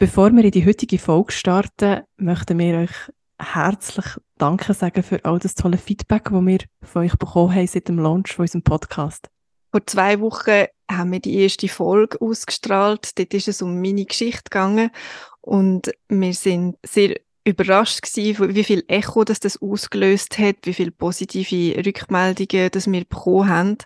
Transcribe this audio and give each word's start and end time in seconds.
Bevor 0.00 0.30
wir 0.30 0.44
in 0.44 0.52
die 0.52 0.64
heutige 0.64 0.96
Folge 0.96 1.32
starten, 1.32 2.02
möchten 2.18 2.56
wir 2.60 2.78
euch 2.78 3.12
herzlich 3.36 4.06
Danke 4.36 4.72
sagen 4.72 5.02
für 5.02 5.24
all 5.24 5.40
das 5.40 5.56
tolle 5.56 5.76
Feedback, 5.76 6.30
das 6.30 6.46
wir 6.46 6.58
von 6.84 7.02
euch 7.02 7.16
bekommen 7.16 7.52
haben 7.52 7.66
seit 7.66 7.88
dem 7.88 7.98
Launch 7.98 8.32
von 8.32 8.44
unserem 8.44 8.62
Podcast. 8.62 9.28
Vor 9.72 9.84
zwei 9.88 10.20
Wochen 10.20 10.66
haben 10.88 11.10
wir 11.10 11.18
die 11.18 11.40
erste 11.40 11.66
Folge 11.66 12.20
ausgestrahlt. 12.20 13.18
Dort 13.18 13.34
ist 13.34 13.48
es 13.48 13.60
um 13.60 13.80
meine 13.80 14.04
Geschichte 14.04 14.44
gegangen 14.44 14.92
und 15.40 15.90
wir 16.08 16.32
sind 16.32 16.76
sehr 16.86 17.16
überrascht 17.48 18.02
gewesen, 18.02 18.54
wie 18.54 18.64
viel 18.64 18.84
Echo 18.88 19.24
das, 19.24 19.40
das 19.40 19.60
ausgelöst 19.60 20.38
hat, 20.38 20.56
wie 20.64 20.74
viele 20.74 20.90
positive 20.90 21.84
Rückmeldungen 21.84 22.70
das 22.70 22.90
wir 22.90 23.04
bekommen 23.04 23.48
haben 23.48 23.78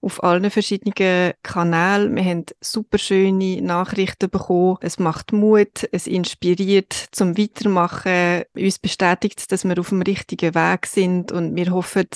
auf 0.00 0.22
allen 0.24 0.50
verschiedenen 0.50 1.34
Kanälen. 1.42 2.16
Wir 2.16 2.24
haben 2.24 2.46
super 2.60 2.98
schöne 2.98 3.60
Nachrichten 3.60 4.30
bekommen. 4.30 4.78
Es 4.80 4.98
macht 4.98 5.32
Mut, 5.32 5.88
es 5.92 6.06
inspiriert 6.06 6.92
zum 7.12 7.36
Weitermachen. 7.36 8.42
Uns 8.54 8.78
bestätigt, 8.78 9.52
dass 9.52 9.64
wir 9.64 9.78
auf 9.78 9.90
dem 9.90 10.02
richtigen 10.02 10.54
Weg 10.54 10.86
sind 10.86 11.32
und 11.32 11.54
wir 11.54 11.70
hoffen 11.70 12.08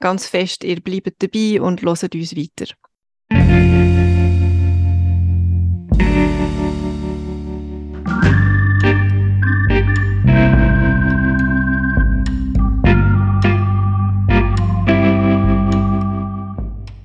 ganz 0.00 0.26
fest, 0.26 0.64
ihr 0.64 0.80
bleibt 0.80 1.22
dabei 1.22 1.60
und 1.60 1.82
hört 1.82 2.14
uns 2.14 2.36
weiter. 2.36 2.74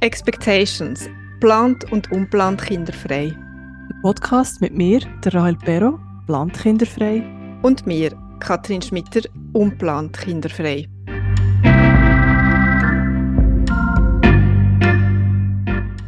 Expectations. 0.02 1.10
Plant 1.42 1.92
und 1.92 2.10
unplant 2.14 2.62
kinderfrei. 2.62 3.36
Ein 3.36 4.02
Podcast 4.02 4.62
mit 4.62 4.74
mir, 4.74 5.02
der 5.26 5.34
Rahel 5.34 5.58
Perro, 5.58 6.00
plant 6.26 6.58
kinderfrei. 6.58 7.22
Und 7.64 7.86
mir, 7.86 8.18
Katrin 8.40 8.82
Schmitter, 8.82 9.28
unplant 9.52 10.18
kinderfrei. 10.18 10.88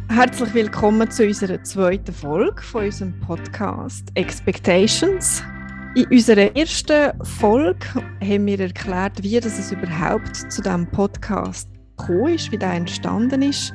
Herzlich 0.08 0.54
willkommen 0.54 1.10
zu 1.10 1.26
unserer 1.26 1.62
zweiten 1.62 2.14
Folge 2.14 2.62
von 2.62 2.86
unserem 2.86 3.20
Podcast 3.20 4.08
Expectations. 4.14 5.42
In 5.96 6.06
unserer 6.06 6.56
ersten 6.56 7.12
Folge 7.24 7.86
haben 8.22 8.46
wir 8.46 8.60
erklärt, 8.60 9.22
wie 9.22 9.38
das 9.38 9.58
es 9.58 9.70
überhaupt 9.70 10.34
zu 10.34 10.62
diesem 10.62 10.86
Podcast 10.86 11.71
gekommen 12.06 12.34
ist, 12.34 12.52
wie 12.52 12.58
der 12.58 12.72
entstanden 12.72 13.42
ist. 13.42 13.72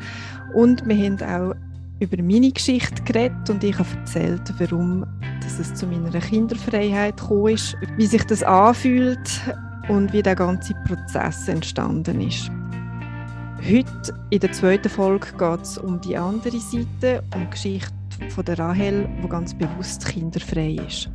Und 0.54 0.88
wir 0.88 0.96
haben 0.96 1.22
auch 1.22 1.56
über 2.00 2.22
meine 2.22 2.52
Geschichte 2.52 3.02
geredet 3.04 3.50
und 3.50 3.64
ich 3.64 3.78
habe 3.78 3.90
erzählt, 4.00 4.54
warum 4.60 5.06
dass 5.42 5.60
es 5.60 5.74
zu 5.74 5.88
meiner 5.88 6.20
Kinderfreiheit 6.20 7.18
gekommen 7.18 7.54
ist, 7.54 7.76
wie 7.96 8.06
sich 8.06 8.24
das 8.26 8.44
anfühlt 8.44 9.42
und 9.88 10.12
wie 10.14 10.22
der 10.22 10.36
ganze 10.36 10.74
Prozess 10.86 11.48
entstanden 11.48 12.22
ist. 12.22 12.52
Heute 13.64 14.14
in 14.30 14.40
der 14.40 14.52
zweiten 14.52 14.90
Folge 14.90 15.28
geht 15.38 15.62
es 15.62 15.78
um 15.78 16.00
die 16.02 16.18
andere 16.18 16.60
Seite, 16.60 17.24
um 17.34 17.42
die 17.42 17.50
Geschichte 17.50 17.94
von 18.30 18.46
der 18.46 18.60
Rahel, 18.60 19.10
die 19.24 19.30
ganz 19.30 19.54
bewusst 19.54 20.06
kinderfrei 20.06 20.78
ist. 20.86 21.10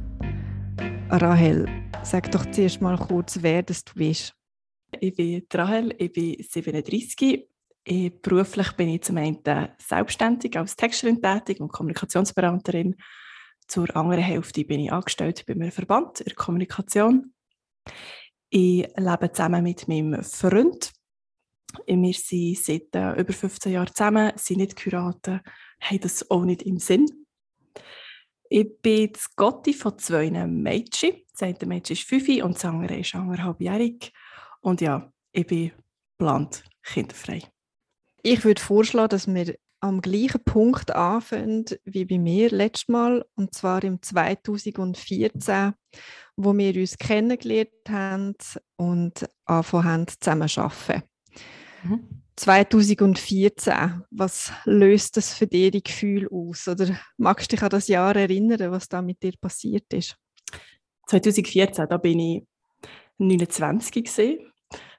Rahel, 1.11 1.67
sag 2.03 2.31
doch 2.33 2.47
zuerst 2.51 2.81
mal 2.81 2.97
kurz, 2.97 3.39
wer 3.43 3.63
das 3.63 3.85
du 3.85 3.93
bist. 3.95 4.35
Ich 5.01 5.15
bin 5.15 5.47
Rahel, 5.53 5.95
ich 5.99 6.13
bin 6.13 6.37
37. 6.43 7.49
Ich, 7.85 8.23
beruflich 8.23 8.73
bin 8.73 8.91
ich 8.91 9.03
zum 9.03 9.17
einen 9.17 9.39
selbstständig 9.79 10.57
als 10.57 10.77
Texterin 10.77 11.21
tätig 11.21 11.61
und 11.61 11.73
Kommunikationsberaterin. 11.73 12.97
Zur 13.67 13.97
anderen 13.97 14.23
Hälfte 14.23 14.65
bin 14.65 14.81
ich 14.81 14.93
angestellt 14.93 15.45
bei 15.47 15.55
einem 15.55 15.73
Verband 15.73 16.21
in 16.21 16.27
der 16.27 16.35
Kommunikation. 16.35 17.33
Ich 18.51 18.87
lebe 18.97 19.33
zusammen 19.33 19.63
mit 19.65 19.89
meinem 19.89 20.23
Freund. 20.23 20.93
Wir 21.87 22.13
sind 22.13 22.59
seit 22.59 22.95
äh, 22.95 23.19
über 23.19 23.33
15 23.33 23.73
Jahren 23.73 23.95
zusammen, 23.95 24.33
sind 24.37 24.59
nicht 24.59 24.77
geheiratet, 24.77 25.41
haben 25.81 26.01
das 26.01 26.31
auch 26.31 26.45
nicht 26.45 26.63
im 26.63 26.79
Sinn. 26.79 27.07
Ich 28.51 28.69
bin 28.83 29.11
das 29.11 29.35
Gotti 29.35 29.73
von 29.73 29.99
zwei 29.99 30.31
Mädchen. 30.31 31.23
Das 31.33 31.43
eine 31.43 31.57
Mädchen 31.65 31.95
ist 31.95 32.07
fünf 32.07 32.29
und 32.45 32.57
das 32.57 32.65
andere 32.67 32.99
ist 32.99 33.15
anderthalbjährig. 33.15 34.13
Und 34.63 34.81
ja, 34.81 35.13
ich 35.33 35.47
bin 35.47 35.73
geplant 36.19 36.65
kinderfrei. 36.83 37.43
Ich 38.23 38.45
würde 38.45 38.63
vorschlagen, 38.63 39.11
dass 39.11 39.27
wir 39.27 39.57
am 39.81 40.01
gleichen 40.01 40.43
Punkt 40.45 40.95
anfangen 40.95 41.65
wie 41.85 42.05
bei 42.05 42.19
mir 42.19 42.51
letztes 42.51 42.89
Mal, 42.89 43.25
und 43.35 43.53
zwar 43.53 43.83
im 43.83 44.01
2014, 44.01 45.73
wo 46.37 46.57
wir 46.57 46.77
uns 46.77 46.97
kennengelernt 46.97 47.71
haben 47.89 48.35
und 48.77 49.29
angefangen 49.45 49.85
haben 49.85 50.07
zusammen 50.07 50.49
zu 50.49 50.61
arbeiten. 50.61 51.03
Mhm. 51.83 52.23
2014, 52.37 54.05
was 54.11 54.53
löst 54.65 55.17
das 55.17 55.35
für 55.35 55.49
dir 55.49 55.71
die 55.73 55.83
Gefühl 55.83 56.29
aus? 56.31 56.69
Oder 56.69 56.97
magst 57.19 57.51
du 57.51 57.57
dich 57.57 57.63
an 57.65 57.71
das 57.71 57.89
Jahr 57.89 58.15
erinnern, 58.15 58.71
was 58.71 58.89
da 58.89 59.03
mit 59.03 59.23
dir 59.23 59.35
passiert 59.41 59.93
ist? 59.93 60.17
2014, 61.09 61.89
da 61.89 61.97
bin 61.99 62.21
ich 62.21 62.47
29 63.19 64.05
gesehen 64.05 64.52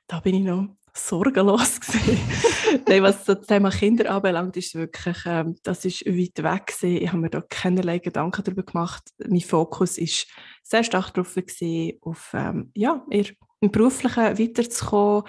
da 0.07 0.19
bin 0.19 0.35
ich 0.35 0.43
noch 0.43 0.69
sorgenlos 0.95 1.79
Nein, 2.87 3.03
was 3.03 3.25
das 3.25 3.45
Thema 3.45 3.69
Kinder 3.69 4.11
anbelangt, 4.11 4.57
ist 4.57 4.75
wirklich, 4.75 5.17
ähm, 5.25 5.55
das 5.63 5.85
ist 5.85 6.05
weit 6.05 6.43
weg 6.43 6.67
gewesen. 6.67 6.97
Ich 7.01 7.07
habe 7.07 7.17
mir 7.19 7.29
da 7.29 7.41
keinerlei 7.41 7.99
Gedanken 7.99 8.43
darüber 8.43 8.63
gemacht. 8.63 9.03
Mein 9.27 9.41
Fokus 9.41 9.97
ist 9.97 10.27
sehr 10.63 10.83
stark 10.83 11.13
darauf 11.13 11.33
gewesen, 11.35 11.97
auf 12.01 12.31
ähm, 12.33 12.71
ja, 12.75 13.05
im 13.09 13.71
beruflichen 13.71 14.39
weiterzukommen. 14.39 15.23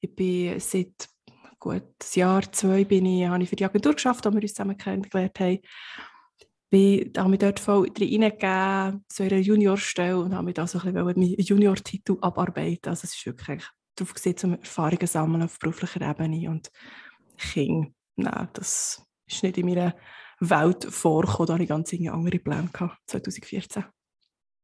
Ich 0.00 0.14
bin 0.14 0.60
seit 0.60 1.08
gut 1.58 1.84
Jahr, 2.14 2.50
zwei 2.52 2.84
bin 2.84 3.06
ich, 3.06 3.26
habe 3.26 3.42
ich 3.42 3.48
für 3.48 3.56
die 3.56 3.64
Agentur 3.64 3.94
geschafft, 3.94 4.24
wo 4.26 4.32
wir 4.32 4.42
uns 4.42 4.54
zusammen 4.54 4.76
kennengelernt 4.76 5.38
haben. 5.40 5.58
Ich 6.70 7.10
habe 7.16 7.30
mich 7.30 7.38
dort 7.38 7.60
voll 7.60 7.88
reingegeben, 7.88 9.04
zu 9.08 9.22
einer 9.22 9.38
Juniorstelle 9.38 10.18
und 10.18 10.34
habe 10.34 10.44
mich 10.44 10.54
da 10.54 10.66
so 10.66 10.78
ein 10.78 10.92
bisschen 10.92 11.04
meinen 11.06 11.34
Junior-Titel 11.40 12.18
abarbeiten. 12.20 12.90
Also 12.90 13.04
es 13.04 13.14
ist 13.14 13.24
wirklich 13.24 13.62
darauf 13.96 14.14
gesehen, 14.14 14.36
um 14.44 14.52
Erfahrungen 14.54 15.06
sammeln 15.06 15.42
auf 15.42 15.58
beruflicher 15.58 16.02
Ebene. 16.02 16.50
Und 16.50 16.70
Kinder, 17.36 17.90
nein, 18.16 18.48
das 18.52 19.02
ist 19.26 19.42
nicht 19.42 19.58
in 19.58 19.66
meiner 19.66 19.96
Welt 20.40 20.84
vorgekommen. 20.84 21.46
Da 21.46 21.54
hatte 21.54 21.62
ich 21.62 21.68
ganz 21.68 21.92
andere 21.92 22.38
Pläne 22.38 22.68
gehabt, 22.72 22.98
2014. 23.06 23.84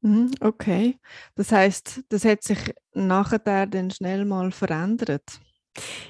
Mhm, 0.02 0.32
okay. 0.40 0.98
Das 1.36 1.52
heißt, 1.52 2.02
das 2.08 2.24
hat 2.24 2.42
sich 2.42 2.58
nachher 2.92 3.66
dann 3.66 3.90
schnell 3.90 4.24
mal 4.24 4.50
verändert. 4.50 5.40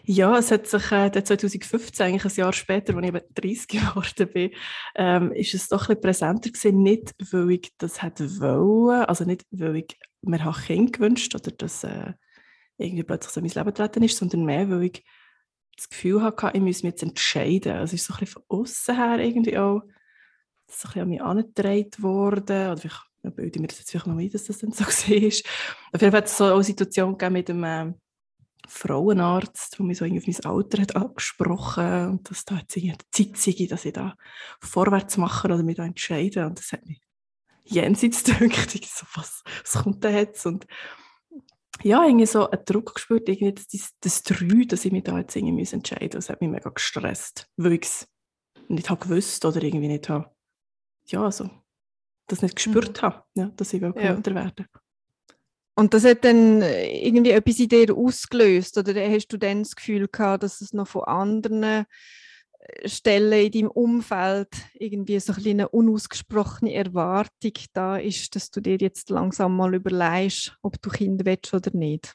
Ja, 0.04 0.38
es 0.38 0.50
hat 0.50 0.66
sich 0.66 0.90
äh, 0.90 1.12
2015, 1.12 2.06
eigentlich 2.06 2.24
ein 2.24 2.36
Jahr 2.36 2.52
später, 2.52 2.96
als 2.96 3.02
ich 3.06 3.14
eben 3.14 3.20
30 3.34 3.68
geworden 3.68 4.28
bin, 4.32 4.50
ähm, 4.96 5.32
ist 5.32 5.54
es 5.54 5.68
doch 5.68 5.82
ein 5.82 5.96
bisschen 5.96 6.00
präsenter 6.00 6.50
gewesen. 6.50 6.82
Nicht, 6.82 7.14
weil 7.30 7.52
ich 7.52 7.72
das 7.78 8.02
hätte 8.02 8.40
wollen, 8.40 9.04
also 9.04 9.24
nicht, 9.24 9.44
weil 9.50 9.76
ich 9.76 9.98
mir 10.22 10.52
Kind 10.66 10.94
gewünscht 10.94 11.34
oder 11.34 11.50
das 11.52 11.84
äh, 11.84 12.12
irgendwie 12.78 13.02
plötzlich 13.02 13.32
so 13.32 13.40
in 13.40 13.46
mein 13.46 13.54
Leben 13.54 13.66
getreten 13.66 14.02
ist, 14.02 14.16
sondern 14.16 14.44
mehr, 14.44 14.70
weil 14.70 14.84
ich 14.84 15.04
das 15.76 15.88
Gefühl 15.88 16.22
hatte, 16.22 16.50
ich 16.54 16.60
muss 16.60 16.82
mich 16.82 16.92
jetzt 16.92 17.02
entscheiden. 17.02 17.72
Also 17.72 17.94
es 17.94 18.02
ist 18.02 18.06
so 18.06 18.14
ein 18.14 18.20
bisschen 18.20 18.42
von 18.48 18.60
außen 18.60 18.96
her 18.96 19.18
irgendwie 19.18 19.58
auch 19.58 19.82
so 20.68 20.88
ein 20.88 20.92
bisschen 20.92 21.02
an 21.02 21.08
mich 21.08 21.22
angetragen 21.22 22.02
worden. 22.02 22.72
Oder 22.72 22.76
vielleicht 22.76 23.02
bilde 23.22 23.56
ich 23.56 23.60
mir 23.60 23.68
das 23.68 23.78
jetzt 23.78 23.90
vielleicht 23.90 24.06
noch 24.06 24.16
ein, 24.16 24.30
dass 24.30 24.44
das 24.44 24.58
dann 24.58 24.72
so 24.72 24.84
war. 24.84 24.88
Auf 24.88 26.00
jeden 26.00 26.12
Fall 26.12 26.12
hat 26.12 26.26
es 26.26 26.36
so 26.36 26.44
eine 26.44 26.64
Situation 26.64 27.16
gegeben 27.16 27.32
mit 27.32 27.50
einem 27.50 27.64
äh, 27.64 27.94
Frauenarzt, 28.68 29.78
der 29.78 29.86
mich 29.86 29.98
so 29.98 30.04
irgendwie 30.04 30.34
auf 30.34 30.42
mein 30.42 30.52
Alter 30.52 30.82
hat 30.82 30.96
angesprochen 30.96 32.10
und 32.10 32.30
dass 32.30 32.44
da 32.44 32.56
jetzt 32.56 32.76
irgendwie 32.76 32.96
Zeit 33.10 33.36
sei, 33.36 33.66
dass 33.66 33.84
ich 33.84 33.92
da 33.92 34.14
vorwärts 34.60 35.16
mache 35.16 35.48
oder 35.48 35.62
mich 35.62 35.76
da 35.76 35.84
entscheide. 35.84 36.46
Und 36.46 36.58
das 36.58 36.72
hat 36.72 36.86
mich 36.86 37.00
jenseits 37.64 38.24
gedrückt. 38.24 38.70
So, 38.86 39.06
was, 39.14 39.42
was 39.62 39.82
kommt 39.82 40.04
da 40.04 40.10
jetzt? 40.10 40.46
Und 40.46 40.66
ja, 41.82 42.04
irgendwie 42.04 42.26
so 42.26 42.48
einen 42.48 42.64
Druck 42.64 42.94
gespürt, 42.94 43.28
irgendwie 43.28 43.54
das, 43.54 43.92
das 44.00 44.22
Drei, 44.22 44.64
dass 44.66 44.84
ich 44.84 44.92
mich 44.92 45.04
da 45.04 45.18
jetzt 45.18 45.36
irgendwie 45.36 45.66
entscheiden 45.70 46.04
muss. 46.06 46.12
Das 46.12 46.28
hat 46.30 46.40
mich 46.40 46.50
mega 46.50 46.70
gestresst, 46.70 47.48
weil 47.56 47.72
ich 47.72 47.82
es 47.82 48.08
nicht 48.68 48.90
habe 48.90 49.00
gewusst 49.00 49.44
oder 49.44 49.62
irgendwie 49.62 49.88
nicht 49.88 50.08
habe, 50.08 50.30
ja, 51.06 51.24
also, 51.24 51.50
das 52.28 52.42
nicht 52.42 52.56
gespürt 52.56 52.98
mhm. 52.98 53.06
habe, 53.06 53.24
ja, 53.34 53.50
dass 53.56 53.72
ich 53.72 53.82
ja. 53.82 53.94
werden 53.94 54.66
Und 55.74 55.94
das 55.94 56.04
hat 56.04 56.24
dann 56.24 56.62
irgendwie 56.62 57.30
etwas 57.30 57.58
in 57.58 57.68
dir 57.68 57.94
ausgelöst 57.94 58.78
oder 58.78 58.94
hast 59.10 59.28
du 59.28 59.36
dann 59.36 59.62
das 59.62 59.74
Gefühl 59.74 60.08
gehabt, 60.08 60.42
dass 60.42 60.60
es 60.60 60.72
noch 60.72 60.88
von 60.88 61.04
anderen 61.04 61.86
Stellen 62.84 63.32
in 63.32 63.52
deinem 63.52 63.70
Umfeld 63.70 64.48
irgendwie 64.74 65.18
so 65.20 65.32
ein 65.32 65.46
eine 65.46 65.68
unausgesprochene 65.68 66.74
Erwartung 66.74 67.52
da 67.72 67.96
ist, 67.96 68.34
dass 68.34 68.50
du 68.50 68.60
dir 68.60 68.76
jetzt 68.76 69.10
langsam 69.10 69.56
mal 69.56 69.74
überlegst, 69.74 70.56
ob 70.62 70.80
du 70.80 70.90
Kinder 70.90 71.24
willst 71.24 71.52
oder 71.54 71.70
nicht? 71.74 72.14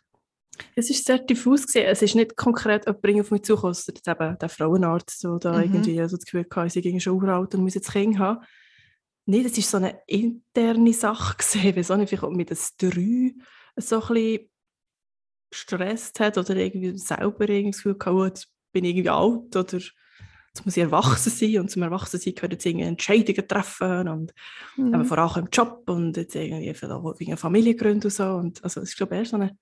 Es 0.76 0.90
ist 0.90 1.06
sehr 1.06 1.20
diffus 1.20 1.68
gewesen. 1.68 1.86
Es 1.86 2.02
ist 2.02 2.16
nicht 2.16 2.36
konkret 2.36 2.86
jemand 2.86 3.22
auf 3.22 3.32
mich 3.32 3.44
zugekommen, 3.44 3.76
jetzt 3.76 4.08
eben 4.08 4.38
der 4.40 4.50
Frauenarzt, 4.50 5.24
der 5.24 5.38
da 5.40 5.54
mhm. 5.54 5.64
irgendwie 5.64 5.96
so 6.08 6.18
das 6.18 6.26
Gefühl 6.26 6.46
hatte, 6.50 6.80
ich 6.80 6.94
sei 6.94 7.00
schon 7.00 7.22
uralt 7.22 7.54
und 7.54 7.64
muss 7.64 7.76
jetzt 7.76 7.92
Kind 7.92 8.18
haben. 8.18 8.44
Nein, 9.26 9.44
das 9.44 9.58
war 9.58 9.64
so 9.64 9.78
eine 9.78 10.00
interne 10.08 10.94
Sache 10.94 11.38
gesehen, 11.38 11.76
wie 11.76 11.84
so 11.84 11.96
nicht 11.96 12.10
vielleicht 12.10 12.24
auch 12.24 12.32
mit 12.32 12.50
das 12.50 12.76
Drei 12.78 13.34
so 13.76 14.02
ein 14.02 14.08
bisschen 14.08 14.50
gestresst 15.50 16.20
hat 16.20 16.38
oder 16.38 16.56
irgendwie 16.56 16.98
selber 16.98 17.48
irgendwie 17.48 17.72
das 17.72 17.78
Gefühl 17.78 17.98
gehabt, 17.98 18.16
oh, 18.16 18.26
jetzt 18.26 18.48
bin 18.72 18.86
ich 18.86 18.92
irgendwie 18.92 19.10
alt 19.10 19.56
oder 19.56 19.80
muss 20.66 20.78
ich 20.78 20.84
erwachsen 20.84 21.30
sein 21.30 21.60
und 21.60 21.72
zum 21.72 21.84
Erwachsensein 21.84 22.36
gehört 22.36 22.54
jetzt 22.54 22.66
irgendwie 22.66 22.86
Entscheidungen 22.86 23.48
treffen 23.48 24.08
und 24.08 24.34
mhm. 24.76 24.94
aber 24.94 25.06
vor 25.06 25.18
allem 25.18 25.46
im 25.46 25.50
Job 25.52 25.84
und 25.88 26.18
jetzt 26.18 26.36
irgendwie 26.36 26.74
wegen 26.74 27.32
eine 27.32 27.38
Familie 27.38 27.76
gründen 27.76 28.06
und 28.06 28.12
so 28.12 28.24
und 28.24 28.64
also 28.64 28.82
es 28.82 28.90
ist 28.90 28.98
glaube 28.98 29.16
ich 29.16 29.20
eher 29.20 29.26
so 29.26 29.36
eine 29.38 29.58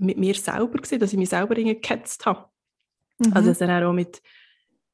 mit 0.00 0.16
mir 0.16 0.34
selber 0.34 0.78
gewesen, 0.78 0.98
dass 0.98 1.12
ich 1.12 1.18
mich 1.18 1.28
selber 1.28 1.56
irgendwie 1.56 1.80
gehetzt 1.80 2.24
habe. 2.26 2.46
Mhm. 3.18 3.32
Also 3.34 3.52
dann 3.52 3.84
auch 3.84 3.92
mit 3.92 4.22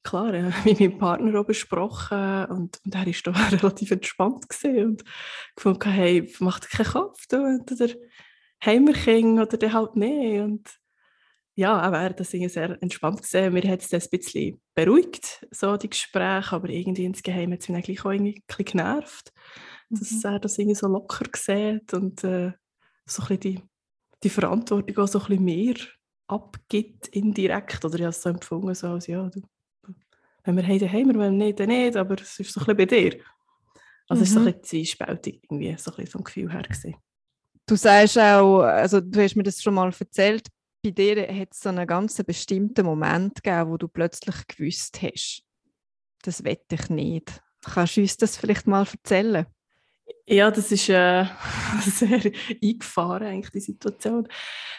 klar, 0.02 0.34
äh, 0.34 0.50
mit 0.64 0.81
meinem 0.81 0.99
Partner 0.99 1.40
auch 1.40 1.46
besprochen 1.46 2.46
und, 2.46 2.81
und 2.84 2.94
er 2.94 3.06
war 3.06 3.50
da 3.50 3.56
relativ 3.56 3.90
entspannt 3.90 4.49
gewesen 4.49 4.84
und 4.84 5.05
gefunden, 5.55 5.90
hey, 5.90 6.32
macht 6.40 6.70
keinen 6.70 6.87
Kopf, 6.87 7.26
du, 7.28 7.37
oder 7.37 7.88
haben 8.61 8.87
wir 8.87 8.94
Kinder 8.94 9.43
oder 9.43 9.56
dann 9.56 9.73
halt 9.73 9.96
nicht 9.96 10.40
und 10.40 10.70
ja, 11.56 11.91
er 11.91 12.00
hat 12.03 12.20
das 12.20 12.31
sehr 12.31 12.81
entspannt 12.82 13.23
gesehen. 13.23 13.55
Mir 13.55 13.62
hat 13.70 13.81
es 13.81 13.93
ein 13.93 14.11
bisschen 14.11 14.61
beruhigt, 14.75 15.47
so 15.50 15.76
die 15.79 15.88
Gespräche, 15.88 16.55
aber 16.55 16.69
irgendwie 16.69 17.06
insgeheim 17.06 17.53
hat 17.53 17.61
es 17.61 17.69
mich 17.69 17.76
eigentlich 17.79 18.05
auch 18.05 18.11
irgendwie 18.11 18.37
ein 18.37 18.43
bisschen 18.47 18.64
genervt, 18.67 19.32
mhm. 19.88 19.99
dass 19.99 20.25
er 20.25 20.38
das 20.38 20.58
irgendwie 20.58 20.75
so 20.75 20.87
locker 20.87 21.25
sieht 21.35 21.94
und 21.94 22.23
äh, 22.25 22.53
so 23.06 23.23
ein 23.23 23.29
bisschen 23.29 23.41
die, 23.41 23.62
die 24.23 24.29
Verantwortung 24.29 24.99
auch 24.99 25.08
so 25.08 25.19
ein 25.19 25.26
bisschen 25.26 25.44
mehr 25.44 25.75
abgibt, 26.26 27.08
indirekt. 27.08 27.82
Oder 27.87 27.94
ich 27.94 28.02
habe 28.02 28.11
es 28.11 28.20
so 28.20 28.29
empfunden, 28.29 28.75
so 28.75 28.88
als, 28.88 29.06
ja, 29.06 29.26
du, 29.31 29.41
wenn 30.44 30.56
wir 30.56 30.67
haben, 30.67 30.79
dann 30.79 30.93
haben 30.93 31.09
wir, 31.09 31.19
wenn 31.19 31.38
nicht, 31.38 31.59
dann 31.59 31.69
nicht, 31.69 31.97
aber 31.97 32.20
es 32.20 32.38
ist 32.38 32.52
so 32.52 32.61
ein 32.61 32.67
bisschen 32.67 32.76
bei 32.76 32.85
dir. 32.85 33.20
Also 34.09 34.20
mhm. 34.20 34.23
es 34.23 34.29
ist 34.29 34.35
so 34.35 34.41
ein 34.41 34.44
mhm. 34.44 34.47
bisschen 34.47 34.64
zwiespältig, 34.64 35.41
irgendwie, 35.44 35.75
so 35.79 35.91
ein 35.91 35.97
bisschen 35.97 36.12
vom 36.12 36.25
Gefühl 36.25 36.52
her 36.52 36.62
gesehen. 36.64 36.97
Du 37.64 37.76
sagst 37.76 38.19
auch, 38.19 38.61
also 38.61 39.00
du 39.00 39.23
hast 39.23 39.35
mir 39.37 39.43
das 39.43 39.62
schon 39.62 39.75
mal 39.75 39.91
erzählt, 39.99 40.49
bei 40.87 40.93
dir 40.93 41.29
hat 41.29 41.49
es 41.53 41.61
so 41.61 41.69
einen 41.69 41.87
ganz 41.87 42.23
bestimmten 42.23 42.87
Moment 42.87 43.43
gegeben, 43.43 43.71
wo 43.71 43.77
du 43.77 43.88
plötzlich 43.88 44.47
gewusst 44.47 45.03
hast, 45.03 45.43
das 46.23 46.44
wette 46.44 46.77
ich 46.77 46.88
nicht. 46.88 47.43
Kannst 47.65 47.97
du 47.97 48.03
uns 48.03 48.17
das 48.17 48.37
vielleicht 48.37 48.69
mal 48.69 48.87
erzählen? 48.87 49.47
Ja, 50.27 50.50
das 50.50 50.71
ist 50.71 50.88
äh, 50.88 51.25
sehr 51.81 52.33
eingefahren, 52.62 53.27
eigentlich, 53.27 53.50
die 53.50 53.61
Situation. 53.61 54.29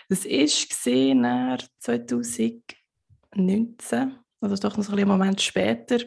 Das 0.07 0.23
war 0.25 1.57
2019, 1.79 4.15
also 4.39 4.55
doch 4.55 4.77
noch 4.77 4.89
ein 4.89 5.07
Moment 5.07 5.41
später. 5.41 5.99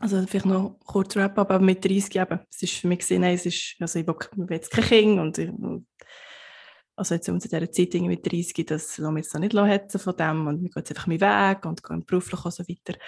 Also 0.00 0.26
vielleicht 0.26 0.46
noch 0.46 0.80
kurz 0.84 1.14
Wrap-up, 1.14 1.50
aber 1.50 1.64
mit 1.64 1.84
30 1.84 2.16
eben. 2.16 2.40
Es 2.50 2.62
ist 2.62 2.74
für 2.74 2.88
mich 2.88 2.98
gesehen, 2.98 3.20
nein, 3.20 3.34
es 3.34 3.46
ist, 3.46 3.76
also 3.78 4.00
ich 4.00 4.06
will 4.06 4.16
jetzt 4.50 4.72
kein 4.72 4.84
Kind 4.84 5.20
und 5.20 5.38
ich, 5.38 5.50
also 6.96 7.14
jetzt 7.14 7.26
zu 7.26 7.36
dieser 7.36 7.72
Zeit 7.72 7.94
mit 7.94 8.24
30, 8.24 8.66
das 8.66 8.98
lassen 8.98 9.14
wir 9.14 9.20
jetzt 9.20 9.34
noch 9.34 9.40
nicht 9.40 9.54
hetzen 9.54 9.98
von 9.98 10.16
dem 10.16 10.46
und 10.46 10.62
wir 10.62 10.68
gehen 10.68 10.72
jetzt 10.76 10.90
einfach 10.90 11.06
meinen 11.06 11.20
Weg 11.20 11.66
und 11.66 11.82
gehen 11.82 12.04
beruflich 12.04 12.44
und 12.44 12.54
so 12.54 12.62
weiter. 12.68 12.98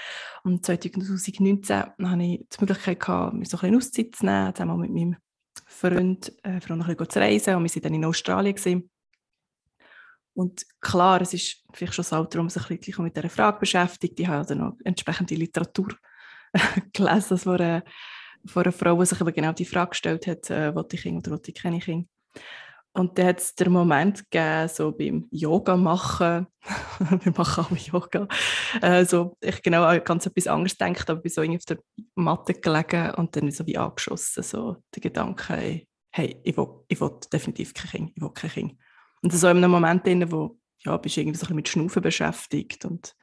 Und 0.43 0.67
2019 0.67 1.77
hatte 1.77 2.23
ich 2.23 2.49
die 2.49 2.61
Möglichkeit, 2.61 3.01
gehabt, 3.01 3.35
mir 3.35 3.45
so 3.45 3.57
ein 3.59 3.61
bisschen 3.61 3.77
Auszeit 3.77 4.17
zu 4.17 4.27
nehmen, 4.27 4.55
zusammen 4.55 4.81
mit 4.81 4.91
meinem 4.91 5.17
Freund, 5.67 6.33
äh, 6.43 6.61
für 6.61 6.75
noch 6.75 6.89
ein 6.89 6.97
bisschen 6.97 7.11
zu 7.11 7.19
reisen 7.21 7.55
und 7.55 7.65
wir 7.65 7.75
waren 7.75 7.83
dann 7.83 7.95
in 7.95 8.05
Australien. 8.05 8.55
Gewesen. 8.55 8.91
Und 10.35 10.67
klar, 10.81 11.23
es 11.23 11.33
ist 11.33 11.65
vielleicht 11.73 11.95
schon 11.95 12.03
das 12.03 12.13
Alter, 12.13 12.41
um 12.41 12.51
sich 12.51 12.69
ein 12.69 12.79
bisschen 12.79 13.05
mit 13.05 13.17
dieser 13.17 13.31
Frage 13.31 13.61
beschäftigt. 13.61 14.21
Ich 14.21 14.27
habe 14.27 14.47
dann 14.47 14.59
noch 14.59 14.77
entsprechende 14.85 15.35
Literatur 15.35 15.95
gelesen 16.93 17.39
von 17.39 17.61
einer, 17.61 17.85
von 18.45 18.65
einer 18.65 18.73
Frau, 18.73 18.99
die 18.99 19.07
sich 19.07 19.21
aber 19.21 19.33
genau 19.33 19.53
die 19.53 19.65
Frage 19.65 19.91
gestellt 19.91 20.27
hat, 20.27 20.51
äh, 20.51 20.75
wollte 20.75 20.97
ich 20.97 21.03
Kinder 21.03 21.21
oder 21.21 21.31
wollte 21.33 21.53
ich 21.53 21.57
keine 21.57 21.79
Kinder. 21.79 22.07
Und 22.97 23.19
dann 23.19 23.27
hat 23.27 23.41
es 23.41 23.55
den 23.55 23.73
Moment 23.73 24.31
gegeben, 24.31 24.69
so 24.69 24.91
beim 24.91 25.29
Yoga 25.31 25.77
machen, 25.77 26.47
wir 26.99 27.33
machen 27.37 27.67
alle 27.69 27.79
Yoga, 27.79 28.27
äh, 28.81 29.05
so, 29.05 29.37
ich 29.43 29.61
genau 29.61 29.85
an 29.85 30.03
ganz 30.03 30.25
etwas 30.25 30.47
anderes 30.47 30.79
gedacht, 30.79 31.11
aber 31.11 31.21
bin 31.21 31.31
so 31.31 31.43
irgendwie 31.43 31.59
auf 31.59 31.65
der 31.67 31.79
Matte 32.15 32.55
gelegen 32.55 33.11
und 33.17 33.37
dann 33.37 33.51
so 33.51 33.67
wie 33.67 33.77
angeschossen, 33.77 34.43
so 34.43 34.77
der 34.95 35.03
Gedanke, 35.03 35.87
hey, 36.11 36.41
ich 36.43 36.57
will, 36.57 36.69
ich 36.89 36.99
will 36.99 37.11
definitiv 37.31 37.75
kein 37.75 37.91
Kind, 37.91 38.13
ich 38.15 38.23
will 38.23 38.33
kein 38.33 38.51
Kind. 38.51 38.79
Und 39.21 39.31
so 39.31 39.49
in 39.49 39.59
einem 39.59 39.71
Moment 39.71 40.07
drin, 40.07 40.33
wo, 40.33 40.59
ja, 40.79 40.97
bist 40.97 41.17
du 41.17 41.21
irgendwie 41.21 41.39
so 41.39 41.45
ein 41.45 41.49
bisschen 41.49 41.57
mit 41.57 41.69
Schnaufen 41.69 42.03
beschäftigt 42.03 42.87
und 42.87 43.15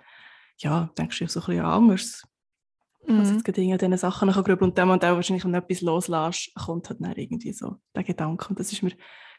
ja, 0.60 0.92
denkst 1.00 1.18
du 1.18 1.28
so 1.28 1.40
ein 1.40 1.46
bisschen 1.48 1.66
anders. 1.66 2.24
Mhm. 3.08 3.20
Also 3.20 3.34
jetzt 3.34 3.44
gerade 3.44 3.60
diesen 3.60 3.98
Sachen 3.98 4.28
nachgrübeln 4.28 4.70
und 4.70 4.78
dann 4.78 4.92
und 4.92 5.04
auch 5.04 5.16
wahrscheinlich, 5.16 5.44
wenn 5.44 5.54
du 5.54 5.58
etwas 5.58 5.82
loslässt, 5.82 6.54
kommt 6.54 6.90
halt 6.90 7.02
dann 7.02 7.16
irgendwie 7.16 7.54
so 7.54 7.78
der 7.96 8.04
Gedanke 8.04 8.50
und 8.50 8.60
das 8.60 8.72
ist 8.72 8.84
mir 8.84 8.92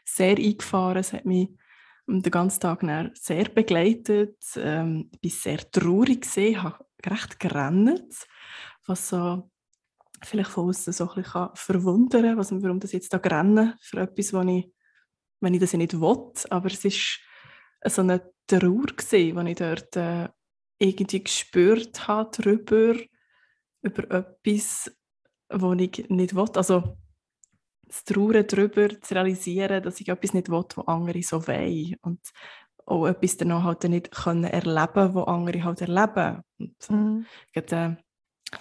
sehr 0.05 0.37
eingefahren. 0.37 0.97
Es 0.97 1.13
hat 1.13 1.25
mich 1.25 1.49
den 2.07 2.21
ganzen 2.21 2.59
Tag 2.61 2.81
sehr 3.15 3.45
begleitet. 3.45 4.37
Ähm, 4.55 5.09
ich 5.21 5.33
war 5.33 5.41
sehr 5.41 5.71
traurig, 5.71 6.21
gewesen, 6.21 6.63
habe 6.63 6.85
recht 7.05 7.39
gerannt, 7.39 8.27
was 8.85 9.09
so 9.09 9.49
vielleicht 10.23 10.49
von 10.49 10.69
außen 10.69 10.93
so 10.93 11.07
verwundern 11.07 12.37
kann, 12.37 12.63
warum 12.63 12.79
das 12.79 12.93
jetzt 12.93 13.13
da 13.13 13.17
rennen 13.17 13.73
für 13.79 14.01
etwas, 14.01 14.33
was 14.33 14.45
ich, 14.47 14.71
wenn 15.41 15.53
ich 15.53 15.59
das 15.59 15.73
nicht 15.73 15.99
will, 15.99 16.31
aber 16.49 16.67
es 16.67 16.83
war 16.83 17.89
so 17.89 18.01
eine 18.01 18.31
Trauer 18.47 18.85
gewesen, 18.85 19.45
die 19.45 19.51
ich 19.51 19.57
dort 19.57 19.95
äh, 19.95 20.29
irgendwie 20.77 21.23
gespürt 21.23 22.07
habe 22.07 22.31
darüber, 22.37 22.95
über 23.81 24.11
etwas, 24.11 24.91
was 25.49 25.79
ich 25.79 26.09
nicht 26.09 26.35
will. 26.35 26.49
Also 26.55 26.97
zu 27.95 28.13
trauern 28.13 28.45
darüber, 28.47 28.89
zu 29.01 29.13
realisieren, 29.13 29.83
dass 29.83 29.99
ich 29.99 30.09
etwas 30.09 30.33
nicht 30.33 30.49
will, 30.49 30.63
was 30.75 30.87
andere 30.87 31.21
so 31.21 31.47
wollen. 31.47 31.95
Und 32.01 32.19
auch 32.85 33.07
etwas 33.07 33.37
dann 33.37 33.63
halt 33.63 33.83
nicht 33.85 34.11
können 34.11 34.43
erleben 34.43 35.15
was 35.15 35.27
andere 35.27 35.63
halt 35.63 35.81
erleben. 35.81 36.41
Und, 36.59 36.89
mhm. 36.89 37.25
gerade, 37.53 37.97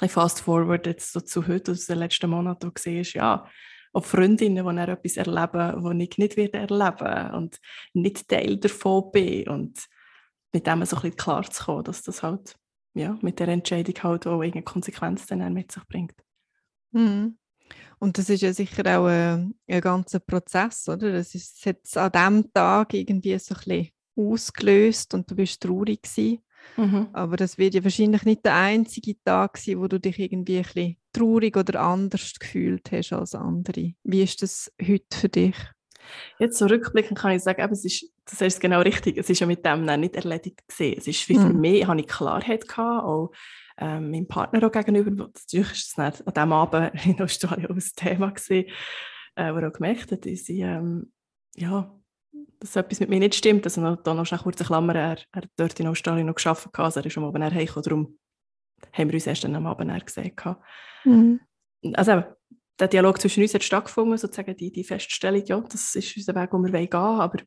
äh, 0.00 0.08
fast 0.08 0.40
forward 0.40 0.86
jetzt 0.86 1.12
so 1.12 1.20
zu 1.20 1.46
heute, 1.46 1.72
aus 1.72 1.86
den 1.86 1.98
letzten 1.98 2.30
Monaten, 2.30 2.68
wo 2.68 2.70
du 2.70 2.80
siehst, 2.80 3.14
ja, 3.14 3.48
auch 3.92 4.04
Freundinnen, 4.04 4.64
die 4.64 4.92
etwas 4.92 5.16
erleben, 5.16 5.82
das 5.82 6.08
ich 6.08 6.18
nicht 6.18 6.36
werde 6.36 6.58
erleben 6.58 7.34
und 7.34 7.60
nicht 7.92 8.28
Teil 8.28 8.56
davon 8.56 9.10
bin. 9.12 9.48
Und 9.48 9.86
mit 10.52 10.66
dem 10.66 10.84
so 10.84 10.96
ein 10.96 11.02
bisschen 11.02 11.16
klar 11.16 11.48
zu 11.48 11.64
kommen, 11.64 11.84
dass 11.84 12.02
das 12.02 12.22
halt 12.22 12.56
ja, 12.94 13.18
mit 13.22 13.40
der 13.40 13.48
Entscheidung 13.48 13.94
halt 14.02 14.26
auch 14.26 14.40
irgendeine 14.40 14.64
Konsequenz 14.64 15.26
dann 15.26 15.52
mit 15.52 15.72
sich 15.72 15.84
bringt. 15.86 16.14
Mhm. 16.92 17.36
Und 18.04 18.18
das 18.18 18.28
ist 18.28 18.42
ja 18.42 18.52
sicher 18.52 18.98
auch 18.98 19.06
ein, 19.06 19.54
ein 19.66 19.80
ganzer 19.80 20.20
Prozess, 20.20 20.86
oder? 20.90 21.10
Das 21.10 21.34
ist 21.34 21.64
jetzt 21.64 21.96
an 21.96 22.12
diesem 22.12 22.52
Tag 22.52 22.92
irgendwie 22.92 23.38
so 23.38 23.54
ein 23.54 23.60
bisschen 23.64 23.88
ausgelöst 24.14 25.14
und 25.14 25.30
du 25.30 25.34
bist 25.34 25.62
traurig 25.62 26.02
gewesen. 26.02 26.40
Mhm. 26.76 27.08
Aber 27.14 27.38
das 27.38 27.56
wird 27.56 27.72
ja 27.72 27.82
wahrscheinlich 27.82 28.24
nicht 28.24 28.44
der 28.44 28.56
einzige 28.56 29.14
Tag 29.24 29.56
sein, 29.56 29.80
wo 29.80 29.88
du 29.88 29.98
dich 29.98 30.18
irgendwie 30.18 30.58
ein 30.58 30.64
bisschen 30.64 30.96
traurig 31.14 31.56
oder 31.56 31.80
anders 31.80 32.34
gefühlt 32.38 32.92
hast 32.92 33.14
als 33.14 33.34
andere. 33.34 33.94
Wie 34.02 34.22
ist 34.22 34.42
das 34.42 34.70
heute 34.86 35.16
für 35.18 35.30
dich? 35.30 35.56
Jetzt 36.38 36.58
so 36.58 36.66
rückblickend 36.66 37.18
kann 37.18 37.32
ich 37.32 37.42
sagen, 37.42 37.62
eben, 37.62 37.72
es 37.72 37.84
ist, 37.84 38.10
das 38.24 38.40
ist 38.40 38.60
genau 38.60 38.80
richtig, 38.80 39.16
es 39.18 39.30
ist 39.30 39.40
ja 39.40 39.46
mit 39.46 39.64
dem 39.64 39.84
nicht 39.84 40.16
erledigt 40.16 40.66
gesehen. 40.66 40.94
Es 40.98 41.06
ist 41.06 41.22
für 41.22 41.38
mhm. 41.38 41.60
mich, 41.60 41.86
habe 41.86 42.00
ich 42.00 42.06
Klarheit 42.06 42.68
gehabt, 42.68 43.04
auch 43.04 43.30
ähm, 43.78 44.10
meinem 44.10 44.26
Partner 44.26 44.66
auch 44.66 44.72
gegenüber. 44.72 45.10
Natürlich 45.10 45.72
ist 45.72 45.92
es 45.92 45.98
nicht 45.98 46.26
an 46.26 46.34
diesem 46.34 46.52
Abend 46.52 46.94
in 47.06 47.20
Australien 47.20 47.66
auch 47.66 47.74
ein 47.74 47.90
Thema 47.96 48.30
gewesen, 48.30 48.68
äh, 49.36 49.52
wo 49.52 49.58
er 49.58 49.68
auch 49.68 49.72
gemerkt 49.72 50.12
hat, 50.12 50.26
dass, 50.26 50.48
ich, 50.48 50.60
ähm, 50.60 51.12
ja, 51.56 51.92
dass 52.60 52.76
etwas 52.76 53.00
mit 53.00 53.10
mir 53.10 53.18
nicht 53.18 53.34
stimmt. 53.34 53.64
Also 53.64 53.80
noch, 53.80 54.02
da 54.02 54.14
noch 54.14 54.30
eine 54.30 54.52
Klammer, 54.52 54.94
er, 54.94 55.18
er 55.32 55.42
hat 55.42 55.50
dort 55.56 55.78
in 55.80 55.88
Australien 55.88 56.26
noch 56.26 56.34
gearbeitet, 56.34 56.78
also 56.78 57.00
er 57.00 57.06
ist 57.06 57.18
am 57.18 57.24
Abend 57.24 57.52
hergekommen, 57.52 57.82
darum 57.84 58.18
haben 58.92 59.08
wir 59.08 59.14
uns 59.14 59.26
erst 59.26 59.44
am 59.44 59.66
Abend 59.66 60.06
gesehen. 60.06 60.34
Mhm. 61.04 61.40
Also 61.94 62.24
der 62.78 62.88
Dialog 62.88 63.20
zwischen 63.20 63.42
uns 63.42 63.54
hat 63.54 63.62
stattgefunden, 63.62 64.18
sozusagen 64.18 64.56
die, 64.56 64.72
die 64.72 64.84
Feststellung, 64.84 65.44
ja, 65.46 65.60
das 65.60 65.94
ist 65.94 66.16
unser 66.16 66.34
Weg, 66.34 66.52
wo 66.52 66.58
wir 66.58 66.70
gehen 66.70 66.92
wollen, 66.92 67.20
aber 67.20 67.38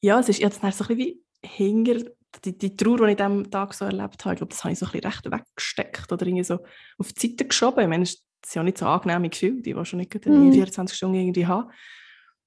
ja, 0.00 0.18
es 0.18 0.28
ist 0.28 0.40
jetzt 0.40 0.60
so 0.60 0.66
ein 0.66 0.70
bisschen 0.70 0.98
wie 0.98 1.22
hinter 1.44 2.04
die, 2.44 2.56
die 2.56 2.76
Trauer, 2.76 3.06
die 3.06 3.12
ich 3.12 3.20
an 3.20 3.38
diesem 3.38 3.50
Tag 3.50 3.74
so 3.74 3.84
erlebt 3.84 4.24
habe, 4.24 4.34
ich 4.34 4.38
glaube, 4.38 4.50
das 4.50 4.64
habe 4.64 4.72
ich 4.72 4.78
so 4.78 4.86
ein 4.86 4.92
bisschen 4.92 5.10
recht 5.10 5.30
weggesteckt 5.30 6.12
oder 6.12 6.26
irgendwie 6.26 6.44
so 6.44 6.58
auf 6.98 7.12
die 7.12 7.28
Seite 7.28 7.46
geschoben. 7.46 7.82
Ich 7.82 7.88
meine, 7.88 8.04
es 8.04 8.22
ist 8.44 8.54
ja 8.54 8.62
nicht 8.62 8.78
so 8.78 8.86
angenehme 8.86 9.28
Gefühle, 9.28 9.62
die 9.62 9.70
ich 9.70 9.88
schon 9.88 9.98
nicht 9.98 10.14
mm. 10.14 10.52
24 10.52 10.96
Stunden 10.96 11.16
irgendwie 11.16 11.46
habe. 11.46 11.70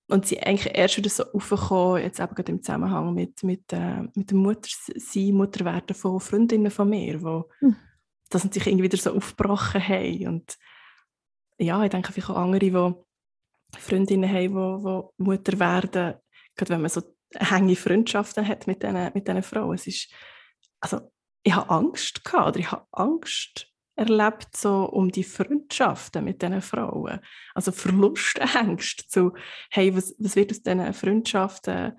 Und 0.07 0.25
sie 0.25 0.41
eigentlich 0.41 0.75
erst 0.75 0.97
wieder 0.97 1.09
so 1.09 1.23
aufgekommen, 1.31 2.03
jetzt 2.03 2.19
eben 2.19 2.35
gerade 2.35 2.51
im 2.51 2.61
Zusammenhang 2.61 3.13
mit, 3.13 3.43
mit, 3.43 3.71
äh, 3.71 4.03
mit 4.13 4.31
dem 4.31 4.39
Muttersein, 4.39 5.33
Mutterwerden 5.33 5.95
von 5.95 6.19
Freundinnen 6.19 6.71
von 6.71 6.89
mir, 6.89 7.21
wo 7.21 7.49
mm. 7.61 7.71
das 8.29 8.43
sich 8.43 8.67
irgendwie 8.67 8.83
wieder 8.83 8.97
so 8.97 9.13
aufgebrochen 9.13 9.85
haben. 9.85 10.27
Und 10.27 10.57
ja, 11.61 11.83
ich 11.83 11.89
denke 11.89 12.11
vielleicht 12.11 12.29
auch 12.29 12.37
andere, 12.37 12.59
die 12.59 13.79
Freundinnen 13.79 14.29
haben, 14.29 14.83
die, 14.83 15.01
die 15.17 15.23
Mutter 15.23 15.59
werden, 15.59 16.15
gerade 16.55 16.73
wenn 16.73 16.81
man 16.81 16.89
so 16.89 17.01
enge 17.33 17.75
Freundschaften 17.75 18.47
hat 18.47 18.67
mit 18.67 18.83
diesen, 18.83 19.11
mit 19.13 19.45
Frauen. 19.45 19.75
Es 19.75 19.87
ist, 19.87 20.11
also, 20.79 21.11
ich 21.43 21.55
habe 21.55 21.69
Angst 21.69 22.23
gehabt, 22.23 22.49
oder 22.49 22.59
ich 22.59 22.71
habe 22.71 22.85
Angst, 22.91 23.71
erlebt, 23.95 24.55
so 24.55 24.85
um 24.85 25.11
die 25.11 25.23
Freundschaften 25.23 26.23
mit 26.23 26.41
diesen 26.41 26.61
Frauen. 26.61 27.19
Also 27.53 27.71
Verlustängste 27.71 29.07
zu, 29.07 29.33
hey, 29.69 29.95
was, 29.95 30.15
was 30.17 30.35
wird 30.35 30.51
aus 30.51 30.63
diesen 30.63 30.93
Freundschaften, 30.93 31.93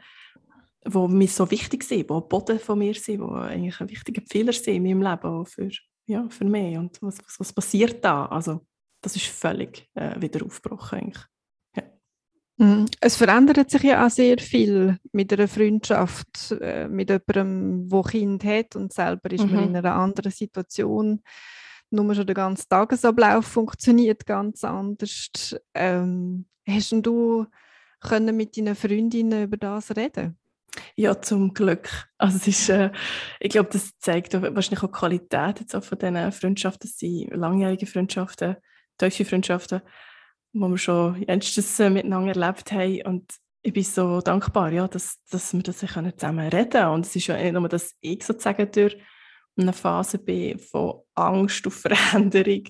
die 0.85 0.99
mir 0.99 1.29
so 1.29 1.51
wichtig 1.51 1.85
sind, 1.85 2.01
die 2.01 2.05
Boden 2.05 2.59
von 2.59 2.79
mir 2.79 2.95
sind, 2.95 3.21
die 3.21 3.35
eigentlich 3.35 3.81
ein 3.81 3.91
wichtiger 3.91 4.23
Pfeiler 4.23 4.53
sind 4.53 4.77
in 4.77 4.83
meinem 4.83 5.03
Leben, 5.03 5.29
auch 5.29 5.47
für, 5.47 5.71
ja, 6.07 6.29
für 6.29 6.45
mich. 6.45 6.77
Und 6.77 7.01
was, 7.03 7.19
was, 7.25 7.39
was 7.39 7.53
passiert 7.53 8.05
da? 8.05 8.27
Also 8.27 8.67
das 9.03 9.17
ist 9.17 9.27
völlig 9.27 9.89
äh, 9.95 10.21
wieder 10.21 10.45
aufgebrochen 10.45 10.99
eigentlich. 10.99 11.25
Mhm. 12.59 12.87
Es 13.01 13.17
verändert 13.17 13.71
sich 13.71 13.83
ja 13.83 14.07
auch 14.07 14.11
sehr 14.11 14.39
viel 14.39 14.99
mit 15.13 15.33
einer 15.33 15.49
Freundschaft, 15.49 16.53
äh, 16.61 16.87
mit 16.89 17.11
jemandem, 17.11 17.89
der 17.89 18.03
Kind 18.03 18.45
hat 18.45 18.77
und 18.77 18.93
selber 18.93 19.31
ist 19.31 19.45
mhm. 19.45 19.55
man 19.55 19.69
in 19.69 19.77
einer 19.77 19.95
anderen 19.95 20.31
Situation. 20.31 21.23
Nur 21.91 22.15
schon 22.15 22.27
der 22.27 22.35
ganze 22.35 22.69
Tagesablauf 22.69 23.47
funktioniert 23.47 24.25
ganz 24.27 24.65
anders. 24.65 25.31
Ähm, 25.75 26.47
hast 26.67 26.93
du 26.93 27.47
können 28.01 28.37
mit 28.37 28.57
deinen 28.57 28.75
Freundinnen 28.75 29.45
über 29.45 29.57
das 29.57 29.95
reden? 29.97 30.39
Ja, 30.97 31.21
zum 31.21 31.53
Glück. 31.53 32.09
Also 32.17 32.37
es 32.39 32.49
ist, 32.49 32.69
äh, 32.71 32.91
ich 33.41 33.51
glaube, 33.51 33.69
das 33.73 33.99
zeigt 33.99 34.33
wahrscheinlich 34.35 34.83
auch 34.83 34.89
die 34.89 34.99
Qualität 34.99 35.61
jetzt 35.61 35.75
auch 35.75 35.85
von 35.85 35.99
diesen 35.99 36.33
Freundschaften, 36.33 36.89
das 36.89 36.99
sind 36.99 37.31
langjährige 37.35 37.87
Freundschaften, 37.87 38.57
tiefe 38.99 39.25
Freundschaften 39.25 39.83
wo 40.53 40.69
wir 40.69 40.79
schon 40.79 41.23
jenstens 41.27 41.79
miteinander 41.79 42.35
erlebt 42.37 42.73
haben. 42.73 43.03
Und 43.03 43.35
ich 43.63 43.73
bin 43.73 43.85
so 43.85 44.21
dankbar, 44.21 44.73
ja, 44.73 44.89
dass, 44.89 45.19
dass 45.31 45.53
wir 45.53 45.63
das 45.63 45.79
zusammen 45.79 46.49
reden 46.49 46.71
können. 46.71 46.89
Und 46.91 47.07
es 47.07 47.17
ist 47.17 47.27
ja 47.27 47.37
nicht 47.37 47.53
nur, 47.53 47.69
dass 47.69 47.95
ich 48.01 48.23
sozusagen 48.23 48.71
durch 48.71 48.97
eine 49.57 49.73
Phase 49.73 50.19
bin 50.19 50.59
von 50.59 51.01
Angst 51.15 51.67
auf 51.67 51.75
Veränderung, 51.81 52.65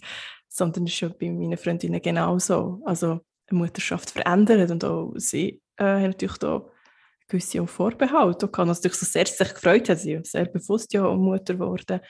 sondern 0.48 0.84
es 0.84 0.92
ist 0.92 1.00
ja 1.00 1.08
bei 1.08 1.30
meinen 1.30 1.56
Freundinnen 1.56 2.02
genauso. 2.02 2.82
Also 2.84 3.20
eine 3.48 3.58
Mutterschaft 3.58 4.10
verändert 4.10 4.70
und 4.70 4.84
auch 4.84 5.12
sie 5.16 5.60
äh, 5.76 5.84
haben 5.84 6.02
natürlich 6.02 6.38
da 6.38 6.64
gewisse 7.28 7.66
Vorbehalte. 7.66 8.46
Und 8.46 8.52
kann 8.52 8.68
natürlich 8.68 8.96
so 8.96 9.06
sehr 9.06 9.26
sich 9.26 9.54
gefreut 9.54 9.88
hat, 9.88 9.98
sie 9.98 10.20
sehr 10.22 10.46
bewusst 10.46 10.92
ja 10.92 11.10
Mutter 11.14 11.54
geworden. 11.54 12.00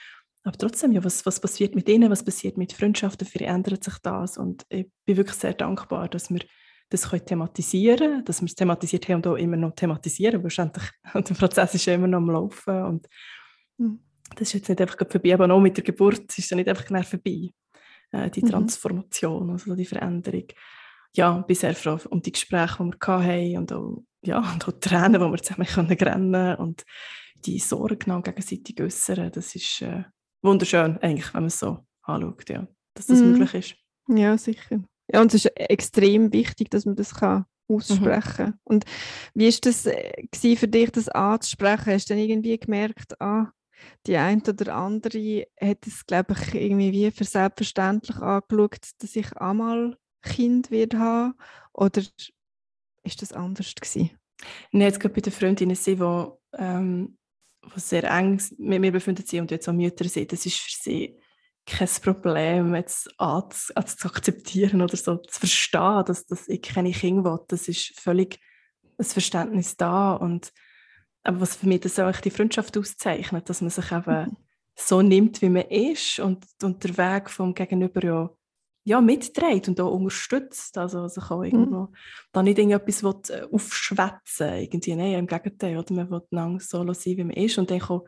Aber 0.44 0.58
trotzdem, 0.58 0.92
ja, 0.92 1.04
was, 1.04 1.24
was 1.24 1.40
passiert 1.40 1.74
mit 1.74 1.88
ihnen, 1.88 2.10
was 2.10 2.24
passiert 2.24 2.56
mit 2.56 2.72
Freundschaften, 2.72 3.26
verändert 3.26 3.84
sich 3.84 3.98
das. 4.02 4.36
Und 4.36 4.64
ich 4.68 4.88
bin 5.04 5.16
wirklich 5.16 5.36
sehr 5.36 5.54
dankbar, 5.54 6.08
dass 6.08 6.30
wir 6.30 6.40
das 6.88 7.08
können 7.08 7.24
thematisieren 7.24 7.98
können, 7.98 8.24
dass 8.24 8.42
wir 8.42 8.46
es 8.46 8.54
thematisiert 8.54 9.08
haben 9.08 9.16
und 9.16 9.26
auch 9.26 9.36
immer 9.36 9.56
noch 9.56 9.74
thematisieren, 9.74 10.42
weil 10.42 10.50
der 11.22 11.34
Prozess 11.34 11.74
ist 11.74 11.86
ja 11.86 11.94
immer 11.94 12.08
noch 12.08 12.18
am 12.18 12.30
Laufen. 12.30 12.82
Und 12.82 13.08
mhm. 13.78 14.00
das 14.34 14.48
ist 14.48 14.54
jetzt 14.54 14.68
nicht 14.68 14.80
einfach 14.80 14.96
vorbei, 15.08 15.34
aber 15.34 15.52
auch 15.52 15.60
mit 15.60 15.76
der 15.76 15.84
Geburt 15.84 16.24
ist 16.36 16.38
es 16.38 16.50
nicht 16.50 16.68
einfach 16.68 16.90
mehr 16.90 17.04
vorbei, 17.04 17.48
äh, 18.10 18.28
die 18.30 18.42
mhm. 18.42 18.50
Transformation, 18.50 19.50
also 19.50 19.74
die 19.76 19.86
Veränderung. 19.86 20.46
Ja, 21.14 21.38
ich 21.40 21.46
bin 21.46 21.56
sehr 21.56 21.74
froh 21.74 21.98
um 22.10 22.20
die 22.20 22.32
Gespräche, 22.32 22.78
die 22.82 22.90
wir 22.90 23.16
hatten 23.16 23.56
und 23.58 23.72
auch, 23.72 24.02
ja, 24.22 24.38
und 24.52 24.68
auch 24.68 24.72
Tränen, 24.80 25.20
die 25.20 25.30
wir 25.30 25.42
zusammen 25.42 25.66
können 25.74 25.92
rennen 25.92 26.56
und 26.56 26.84
die 27.44 27.58
Sorgen 27.58 28.22
gegenseitig 28.22 28.80
äußern. 28.80 29.30
Das 29.30 29.54
ist... 29.54 29.82
Äh, 29.82 30.02
wunderschön, 30.42 30.98
eigentlich, 30.98 31.32
wenn 31.34 31.42
man 31.42 31.48
es 31.48 31.58
so 31.58 31.78
anschaut, 32.02 32.48
ja, 32.50 32.66
dass 32.94 33.06
das 33.06 33.20
mhm. 33.20 33.38
möglich 33.38 33.54
ist. 33.54 33.76
Ja, 34.08 34.36
sicher. 34.36 34.82
Ja, 35.12 35.20
und 35.20 35.32
es 35.34 35.44
ist 35.44 35.56
extrem 35.56 36.32
wichtig, 36.32 36.70
dass 36.70 36.86
man 36.86 36.96
das 36.96 37.14
kann 37.14 37.46
aussprechen 37.68 38.36
kann. 38.36 38.46
Mhm. 38.46 38.60
Und 38.64 38.84
wie 39.34 39.46
war 39.46 39.58
das 39.62 39.86
äh, 39.86 40.56
für 40.56 40.68
dich, 40.68 40.90
das 40.90 41.08
anzusprechen? 41.08 41.92
Hast 41.92 42.10
du 42.10 42.14
dann 42.14 42.22
irgendwie 42.22 42.58
gemerkt, 42.58 43.20
ah, 43.20 43.52
die 44.06 44.16
eine 44.16 44.42
oder 44.42 44.74
andere 44.74 45.46
hat 45.60 45.86
es, 45.86 46.06
glaube 46.06 46.34
ich, 46.34 46.54
irgendwie 46.54 46.92
wie 46.92 47.10
für 47.10 47.24
selbstverständlich 47.24 48.16
angeschaut, 48.16 48.90
dass 48.98 49.16
ich 49.16 49.36
einmal 49.36 49.96
Kind 50.22 50.70
wird 50.70 50.94
haben? 50.94 51.34
Oder 51.72 52.02
ist 53.02 53.22
das 53.22 53.32
anders 53.32 53.74
gewesen? 53.74 54.10
Nein, 54.70 54.88
jetzt 54.88 55.00
gerade 55.00 55.14
bei 55.14 55.20
den 55.20 55.32
Freundinnen, 55.32 55.76
die 55.84 55.98
ähm, 56.58 57.16
die 57.74 57.80
sehr 57.80 58.04
eng 58.04 58.40
mit 58.58 58.80
mir 58.80 58.92
befinden 58.92 59.24
sind 59.24 59.40
und 59.40 59.50
jetzt 59.50 59.68
auch 59.68 59.72
Mütter 59.72 60.08
sind, 60.08 60.32
das 60.32 60.46
ist 60.46 60.58
für 60.58 60.82
sie 60.82 61.18
kein 61.64 61.88
Problem, 62.02 62.74
jetzt 62.74 63.04
zu 63.04 64.06
akzeptieren 64.08 64.82
oder 64.82 64.96
so 64.96 65.16
zu 65.16 65.40
verstehen, 65.40 66.04
dass, 66.06 66.26
dass 66.26 66.48
ich 66.48 66.60
keine 66.60 66.90
Kinder 66.90 67.24
will. 67.24 67.44
Das 67.48 67.68
ist 67.68 67.98
völlig 68.00 68.40
ein 68.98 69.04
Verständnis 69.04 69.76
da. 69.76 70.14
Und, 70.14 70.52
aber 71.22 71.40
was 71.40 71.56
für 71.56 71.68
mich 71.68 71.80
das 71.80 71.98
auch 72.00 72.20
die 72.20 72.30
Freundschaft 72.30 72.76
auszeichnet, 72.76 73.48
dass 73.48 73.60
man 73.60 73.70
sich 73.70 73.92
eben 73.92 74.24
mhm. 74.24 74.36
so 74.74 75.02
nimmt, 75.02 75.40
wie 75.40 75.50
man 75.50 75.68
ist 75.68 76.18
und, 76.18 76.44
und 76.62 76.82
der 76.82 76.96
Weg 76.96 77.30
vom 77.30 77.54
Gegenüber 77.54 78.04
ja 78.04 78.30
ja, 78.84 79.00
mitträgt 79.00 79.68
und 79.68 79.80
auch 79.80 79.92
unterstützt. 79.92 80.76
Also 80.76 81.06
sich 81.08 81.30
auch 81.30 81.42
irgendwo 81.42 81.82
mhm. 81.82 81.96
da 82.32 82.42
nicht 82.42 82.58
irgendetwas 82.58 83.02
will, 83.02 83.14
äh, 83.30 83.42
aufschwätzen 83.52 84.54
irgendwie. 84.54 84.96
Nein, 84.96 85.14
im 85.14 85.26
Gegenteil. 85.26 85.78
Oder 85.78 85.94
man 85.94 86.10
will 86.10 86.22
lang 86.30 86.60
so 86.60 86.84
sein, 86.92 87.16
wie 87.16 87.24
man 87.24 87.36
ist 87.36 87.58
und 87.58 87.70
dann 87.70 87.82
auch 87.82 88.04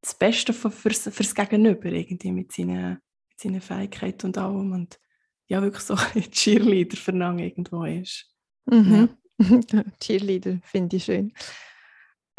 das 0.00 0.14
Beste 0.14 0.52
für, 0.52 0.70
fürs, 0.70 1.08
fürs 1.08 1.34
Gegenüber 1.34 1.86
irgendwie 1.86 2.32
mit 2.32 2.52
seinen, 2.52 2.98
mit 3.28 3.40
seinen 3.40 3.60
Fähigkeiten 3.60 4.26
und 4.26 4.38
allem. 4.38 4.72
Und 4.72 4.98
ja, 5.46 5.60
wirklich 5.62 5.84
so 5.84 5.94
ein 6.14 6.30
Cheerleader 6.30 6.96
verlangen 6.96 7.40
irgendwo 7.40 7.84
ist. 7.84 8.32
Mhm. 8.66 9.10
Ja. 9.38 9.84
Cheerleader 10.00 10.58
finde 10.64 10.96
ich 10.96 11.04
schön. 11.04 11.32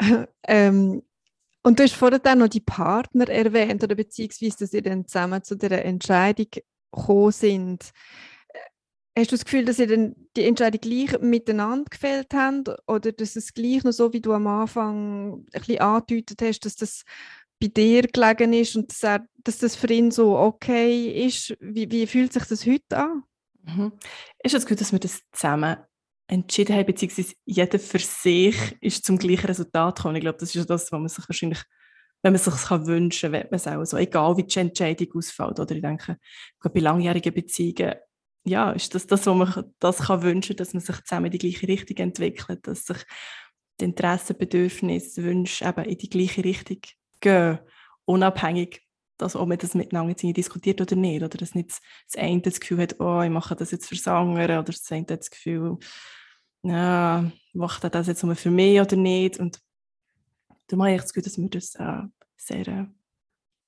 ähm, 0.48 1.02
und 1.62 1.78
du 1.78 1.82
hast 1.82 1.94
vorhin 1.94 2.38
noch 2.38 2.48
die 2.48 2.60
Partner 2.60 3.26
erwähnt, 3.28 3.82
oder 3.82 3.94
beziehungsweise, 3.94 4.58
dass 4.58 4.74
ihr 4.74 4.82
dann 4.82 5.06
zusammen 5.06 5.42
zu 5.42 5.56
der 5.56 5.84
Entscheidung 5.84 6.48
gekommen 6.94 7.32
sind. 7.32 7.90
Hast 9.16 9.30
du 9.30 9.36
das 9.36 9.44
Gefühl, 9.44 9.64
dass 9.64 9.78
ihr 9.78 9.86
denn 9.86 10.16
die 10.36 10.44
Entscheidung 10.44 10.80
gleich 10.80 11.20
miteinander 11.20 11.88
gefällt 11.88 12.34
habt 12.34 12.68
oder 12.88 13.12
dass 13.12 13.36
es 13.36 13.54
gleich 13.54 13.84
noch 13.84 13.92
so, 13.92 14.12
wie 14.12 14.20
du 14.20 14.32
am 14.32 14.46
Anfang 14.48 15.34
ein 15.34 15.44
bisschen 15.52 15.78
angedeutet 15.78 16.42
hast, 16.42 16.60
dass 16.60 16.74
das 16.74 17.04
bei 17.60 17.68
dir 17.68 18.02
gelegen 18.02 18.52
ist 18.52 18.74
und 18.74 18.90
dass, 18.90 19.02
er, 19.04 19.26
dass 19.44 19.58
das 19.58 19.76
für 19.76 19.92
ihn 19.92 20.10
so 20.10 20.36
okay 20.36 21.26
ist? 21.26 21.56
Wie, 21.60 21.90
wie 21.90 22.06
fühlt 22.06 22.32
sich 22.32 22.44
das 22.44 22.66
heute 22.66 22.96
an? 22.96 23.22
Mhm. 23.62 23.92
Ist 24.42 24.54
es 24.54 24.66
gut, 24.66 24.80
dass 24.80 24.92
wir 24.92 24.98
das 24.98 25.20
zusammen 25.32 25.76
entschieden 26.26 26.76
haben, 26.76 26.86
beziehungsweise 26.86 27.34
jeder 27.44 27.78
für 27.78 27.98
sich 27.98 28.56
ist 28.80 29.04
zum 29.04 29.18
gleichen 29.18 29.46
Resultat 29.46 29.96
gekommen? 29.96 30.16
Ich 30.16 30.22
glaube, 30.22 30.38
das 30.38 30.54
ist 30.54 30.68
das, 30.68 30.90
was 30.90 31.00
man 31.00 31.08
sich 31.08 31.28
wahrscheinlich 31.28 31.62
wenn 32.24 32.32
man 32.32 32.40
sich 32.40 32.54
kann 32.54 32.86
wünschen 32.86 33.32
kann, 33.32 33.42
man 33.50 33.54
es 33.56 33.66
auch 33.66 33.84
so, 33.84 33.98
egal 33.98 34.38
wie 34.38 34.44
die 34.44 34.58
Entscheidung 34.58 35.08
ausfällt. 35.14 35.60
Oder 35.60 35.74
ich 35.74 35.82
denke, 35.82 36.16
bei 36.62 36.80
langjährigen 36.80 37.34
Beziehungen, 37.34 37.96
ja, 38.46 38.72
ist 38.72 38.94
das 38.94 39.06
das, 39.06 39.26
was 39.26 39.36
man 39.36 39.74
das 39.78 39.98
kann 39.98 40.22
wünschen 40.22 40.56
dass 40.56 40.72
man 40.72 40.80
sich 40.80 41.02
zusammen 41.04 41.26
in 41.26 41.32
die 41.32 41.38
gleiche 41.38 41.68
Richtung 41.68 41.98
entwickelt, 41.98 42.66
dass 42.66 42.86
sich 42.86 42.96
die 43.78 43.84
Interessen, 43.84 44.38
Bedürfnisse, 44.38 45.22
Wünsche 45.22 45.66
eben 45.66 45.84
in 45.84 45.98
die 45.98 46.08
gleiche 46.08 46.42
Richtung 46.44 46.78
gehen, 47.20 47.58
unabhängig, 48.06 48.80
dass 49.18 49.36
ob 49.36 49.48
man 49.48 49.58
das 49.58 49.74
miteinander 49.74 50.14
diskutiert 50.14 50.80
oder 50.80 50.96
nicht, 50.96 51.22
oder 51.22 51.36
dass 51.36 51.54
nicht 51.54 51.72
das 52.08 52.16
eine 52.16 52.40
das 52.40 52.58
Gefühl 52.58 52.80
hat, 52.80 53.00
oh, 53.00 53.20
ich 53.20 53.30
mache 53.30 53.54
das 53.54 53.70
jetzt 53.70 53.86
für 53.86 54.12
andere, 54.12 54.54
oder 54.54 54.72
das 54.72 54.90
eine 54.90 55.04
das 55.04 55.30
Gefühl, 55.30 55.76
ja, 56.62 57.30
macht 57.52 57.84
er 57.84 57.90
das 57.90 58.06
jetzt 58.06 58.24
nur 58.24 58.34
für 58.34 58.50
mich 58.50 58.80
oder 58.80 58.96
nicht, 58.96 59.38
und 59.38 59.60
darum 60.66 60.84
habe 60.84 60.94
ich 60.94 61.00
das 61.00 61.12
Gefühl, 61.12 61.24
dass 61.24 61.38
wir 61.38 61.48
das 61.48 61.74
äh, 61.76 62.02
sehr 62.36 62.68
äh, 62.68 62.86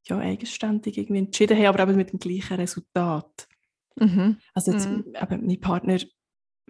ja, 0.07 0.19
eigenständig 0.19 0.99
irgendwie 0.99 1.19
entschieden 1.19 1.57
haben, 1.59 1.67
aber 1.67 1.83
eben 1.83 1.97
mit 1.97 2.13
dem 2.13 2.19
gleichen 2.19 2.57
Resultat. 2.57 3.49
Mhm. 3.97 4.39
Also 4.55 4.73
jetzt, 4.73 4.89
mhm. 4.89 5.15
eben 5.21 5.47
mein 5.47 5.61
Partner, 5.61 5.99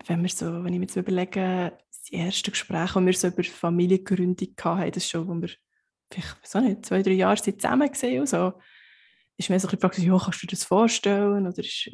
wenn, 0.06 0.23
wir 0.23 0.28
so, 0.28 0.64
wenn 0.64 0.73
ich 0.73 0.78
mir 0.78 0.87
jetzt 0.87 0.97
überlege, 0.97 1.76
das 1.88 2.11
erste 2.11 2.50
Gespräch, 2.50 2.92
das 2.92 3.04
wir 3.04 3.12
so 3.12 3.28
über 3.28 3.45
Familiengründung 3.45 4.49
hatten, 4.62 4.92
das 4.92 5.09
schon, 5.09 5.28
wo 5.28 5.35
wir 5.35 5.50
vielleicht, 6.11 6.47
so 6.47 6.61
nicht, 6.61 6.87
zwei, 6.87 7.02
drei 7.02 7.12
Jahre 7.12 7.37
sind 7.37 7.61
zusammen 7.61 7.90
gesehen 7.90 8.21
und 8.21 8.28
so, 8.28 8.52
ist 9.37 9.50
mir 9.50 9.61
so 9.61 9.68
ein 9.68 9.78
bisschen 9.78 10.04
ja, 10.04 10.18
kannst 10.18 10.42
du 10.42 10.47
dir 10.47 10.56
das 10.56 10.64
vorstellen 10.64 11.47
oder 11.47 11.59
ist, 11.59 11.90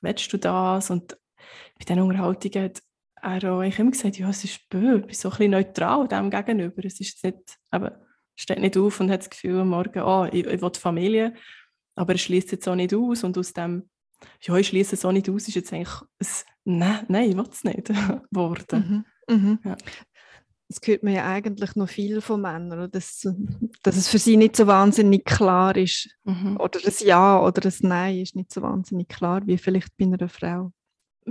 willst 0.00 0.32
du 0.32 0.38
das? 0.38 0.90
Und 0.90 1.18
bei 1.78 1.84
diesen 1.86 2.02
Unterhaltungen 2.02 2.64
hat 2.64 2.82
er 3.22 3.52
auch 3.52 3.62
immer 3.62 3.90
gesagt, 3.90 4.18
ja, 4.18 4.28
es 4.28 4.44
ist 4.44 4.68
böse, 4.68 5.00
ich 5.00 5.06
bin 5.06 5.14
so 5.14 5.28
ein 5.28 5.30
bisschen 5.30 5.50
neutral 5.50 6.08
dem 6.08 6.30
gegenüber. 6.30 6.84
Es 6.84 7.00
ist 7.00 7.22
nicht, 7.24 7.58
aber 7.70 8.00
steht 8.36 8.60
nicht 8.60 8.76
auf 8.76 9.00
und 9.00 9.10
hat 9.10 9.20
das 9.20 9.30
Gefühl 9.30 9.60
am 9.60 9.70
Morgen, 9.70 10.02
oh, 10.02 10.26
ich, 10.30 10.46
ich 10.46 10.62
will 10.62 10.70
Familie, 10.74 11.34
aber 11.96 12.12
er 12.12 12.18
schließt 12.18 12.52
jetzt 12.52 12.68
auch 12.68 12.76
nicht 12.76 12.94
aus 12.94 13.24
und 13.24 13.36
aus 13.36 13.52
dem, 13.52 13.88
ja, 14.42 14.56
ich 14.56 14.68
schließe 14.68 14.94
es 14.94 15.04
auch 15.04 15.12
nicht 15.12 15.28
aus, 15.28 15.48
ist 15.48 15.54
jetzt 15.54 15.72
eigentlich 15.72 16.00
ein, 16.20 16.26
nein, 16.64 17.04
nein, 17.08 17.30
ich 17.30 17.36
will 17.36 17.48
es 17.50 17.64
nicht 17.64 17.86
geworden. 18.30 19.04
Mhm. 19.26 19.36
Mhm. 19.36 19.58
Ja. 19.64 19.76
Das 20.68 20.80
hört 20.84 21.02
man 21.02 21.14
ja 21.14 21.26
eigentlich 21.26 21.76
noch 21.76 21.88
viel 21.88 22.20
von 22.20 22.42
Männern, 22.42 22.90
dass, 22.90 23.26
dass 23.82 23.96
es 23.96 24.08
für 24.08 24.18
sie 24.18 24.36
nicht 24.36 24.54
so 24.54 24.66
wahnsinnig 24.66 25.24
klar 25.24 25.74
ist. 25.76 26.10
Mhm. 26.24 26.58
Oder 26.60 26.78
das 26.80 27.00
Ja 27.00 27.42
oder 27.42 27.62
das 27.62 27.80
Nein 27.80 28.18
ist 28.18 28.36
nicht 28.36 28.52
so 28.52 28.60
wahnsinnig 28.60 29.08
klar, 29.08 29.46
wie 29.46 29.56
vielleicht 29.56 29.96
bei 29.96 30.04
einer 30.04 30.28
Frau 30.28 30.72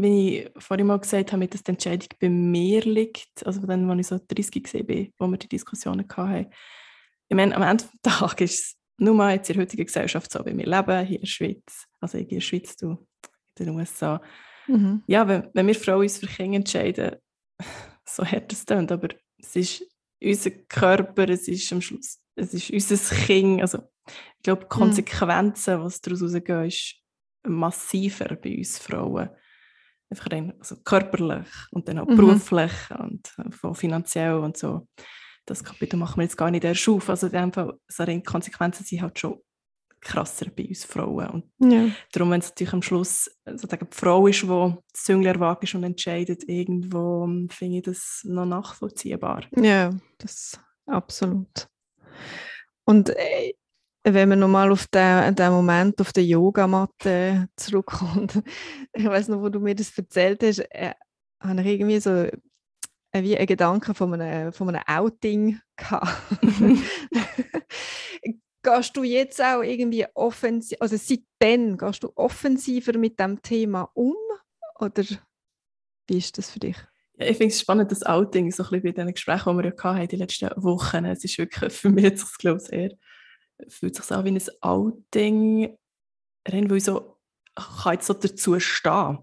wie 0.02 0.40
ich 0.40 0.52
vorhin 0.58 0.88
mal 0.88 1.00
gesagt 1.00 1.32
habe, 1.32 1.48
dass 1.48 1.64
die 1.64 1.72
Entscheidung 1.72 2.10
bei 2.20 2.30
mir 2.30 2.82
liegt, 2.82 3.46
also 3.46 3.66
dann, 3.66 3.90
als 3.90 4.00
ich 4.00 4.08
so 4.08 4.20
30 4.28 4.74
war, 4.74 5.06
wo 5.18 5.32
wir 5.32 5.38
die 5.38 5.50
Diskussionen 5.50 6.08
hatten, 6.10 6.48
ich 7.30 7.36
meine, 7.36 7.56
am 7.56 7.64
Ende 7.64 7.84
des 7.84 8.02
Tages 8.02 8.52
ist 8.52 8.66
es 8.68 8.78
nur 8.98 9.30
jetzt 9.30 9.50
in 9.50 9.56
der 9.56 9.64
heutigen 9.64 9.86
Gesellschaft 9.86 10.32
so, 10.32 10.46
wie 10.46 10.58
wir 10.58 10.66
leben, 10.66 11.06
hier 11.06 11.18
in 11.18 11.22
der 11.22 11.28
Schweiz, 11.28 11.86
also 12.00 12.18
in 12.18 12.28
der 12.28 12.40
Schweiz, 12.40 12.76
du, 12.78 13.06
in 13.60 13.66
den 13.66 13.76
USA. 13.76 14.22
Mhm. 14.68 15.04
Ja, 15.08 15.28
wenn, 15.28 15.50
wenn 15.54 15.68
wir 15.68 15.76
Frauen 15.76 16.02
uns 16.02 16.18
für 16.18 16.28
Kinder 16.28 16.58
entscheiden, 16.58 17.16
so 18.06 18.26
hart 18.26 18.52
es 18.54 18.66
klingt, 18.66 18.92
aber 18.92 19.10
es 19.38 19.56
ist 19.56 19.84
unser 20.22 20.52
Körper, 20.52 21.30
es 21.30 21.48
ist 21.48 21.72
am 21.74 21.82
Schluss, 21.82 22.20
es 22.36 22.54
ist 22.54 22.72
unser 22.72 23.16
Kind, 23.16 23.62
also 23.62 23.80
ich 24.08 24.44
glaube, 24.44 24.62
die 24.62 24.66
mhm. 24.66 24.70
Konsequenzen, 24.70 25.80
mhm. 25.80 25.84
was 25.84 26.02
daraus 26.02 26.22
rausgehen, 26.22 26.66
ist 26.66 26.96
massiver 27.46 28.36
bei 28.36 28.58
uns 28.58 28.78
Frauen. 28.78 29.30
Einfach 30.10 30.32
rein, 30.32 30.54
also 30.60 30.78
körperlich 30.84 31.48
und 31.72 31.88
dann 31.88 32.00
auch 32.00 32.08
mhm. 32.08 32.16
beruflich 32.16 32.72
und 32.98 33.30
äh, 33.38 33.74
finanziell 33.74 34.36
und 34.36 34.58
so. 34.58 34.88
Das 35.46 35.64
Kapitel 35.64 35.98
machen 35.98 36.18
wir 36.18 36.24
jetzt 36.24 36.38
gar 36.38 36.52
nicht 36.52 36.64
erst 36.64 36.88
auf. 36.90 37.10
Also 37.10 37.28
in 37.28 37.34
dem 37.34 37.54
Fall, 37.54 37.74
so 37.88 38.04
rein 38.04 38.24
Konsequenzen 38.24 38.86
sind 38.86 39.02
halt 39.02 39.20
schon 39.20 39.42
krasser 40.02 40.48
bei 40.56 40.68
uns 40.68 40.86
Frauen. 40.86 41.44
Und 41.58 41.72
ja. 41.72 41.90
darum, 42.12 42.32
wenn 42.32 42.40
es 42.40 42.50
natürlich 42.50 42.74
am 42.74 42.82
Schluss 42.82 43.30
sozusagen 43.46 43.88
die 43.92 43.96
Frau 43.96 44.28
ist, 44.28 44.44
die 44.44 44.48
das 44.48 44.74
Zünglein 44.94 45.36
erwagt 45.36 45.74
und 45.74 45.84
entscheidet, 45.84 46.48
irgendwo 46.48 47.26
ähm, 47.26 47.50
finde 47.50 47.78
ich 47.78 47.84
das 47.84 48.22
noch 48.24 48.46
nachvollziehbar. 48.46 49.44
Ja, 49.56 49.92
das 50.18 50.60
absolut. 50.86 51.68
Und 52.86 53.10
äh, 53.10 53.54
wenn 54.14 54.30
man 54.30 54.40
nochmal 54.40 54.72
auf 54.72 54.88
den, 54.88 55.36
den 55.36 55.52
Moment 55.52 56.00
auf 56.02 56.14
der 56.14 56.24
Yogamatte 56.24 57.50
zurückkommt, 57.56 58.42
ich 58.94 59.06
weiß 59.06 59.28
noch, 59.30 59.42
wo 59.42 59.50
du 59.50 59.60
mir 59.60 59.76
das 59.76 59.98
erzählt 59.98 60.44
hast, 60.44 60.60
äh, 60.72 60.94
habe 61.42 61.62
ich 61.62 61.68
irgendwie 61.68 62.00
so 62.00 62.12
äh, 62.12 62.32
wie 63.14 63.38
einen 63.38 63.48
Gedanken 63.48 63.94
von 63.96 64.14
einem, 64.14 64.54
von 64.54 64.70
einem 64.70 64.84
Outing 64.88 65.60
gehabt. 65.78 66.16
gehst 68.64 68.98
du 68.98 69.04
jetzt 69.04 69.42
auch 69.42 69.62
irgendwie 69.62 70.06
offensiv, 70.14 70.78
also 70.82 70.98
seitdem 70.98 71.78
gehst 71.78 72.04
du 72.04 72.12
offensiver 72.16 72.98
mit 72.98 73.20
dem 73.20 73.42
Thema 73.42 73.90
um 73.94 74.16
oder 74.80 75.04
wie 76.10 76.18
ist 76.18 76.38
das 76.38 76.52
für 76.52 76.60
dich? 76.60 76.78
Ja, 77.18 77.28
ich 77.28 77.38
finde 77.38 77.54
es 77.54 77.62
spannend, 77.62 77.92
das 77.92 78.04
Outing, 78.04 78.52
so 78.52 78.64
ein 78.64 78.70
bisschen 78.70 78.94
bei 78.94 79.04
den 79.04 79.14
Gesprächen, 79.14 79.58
die 79.58 79.64
wir 79.64 79.74
ja 79.74 79.84
hatten, 79.84 80.08
die 80.08 80.16
letzten 80.18 80.50
Wochen. 80.64 81.06
Es 81.06 81.24
ist 81.24 81.38
wirklich, 81.38 81.74
für 81.74 81.90
mich 81.90 82.04
jetzt, 82.04 82.24
ich 82.24 82.38
glaube 82.38 82.64
eher, 82.70 82.92
fühlt 83.68 83.96
sich 83.96 84.12
an 84.12 84.26
wie 84.26 84.32
ein 84.32 84.42
Outing, 84.62 85.78
wo 86.46 86.76
ich 86.76 86.84
so, 86.84 87.18
kann 87.56 87.94
jetzt 87.94 88.08
so 88.08 88.14
dazu 88.14 88.60
stehen. 88.60 89.20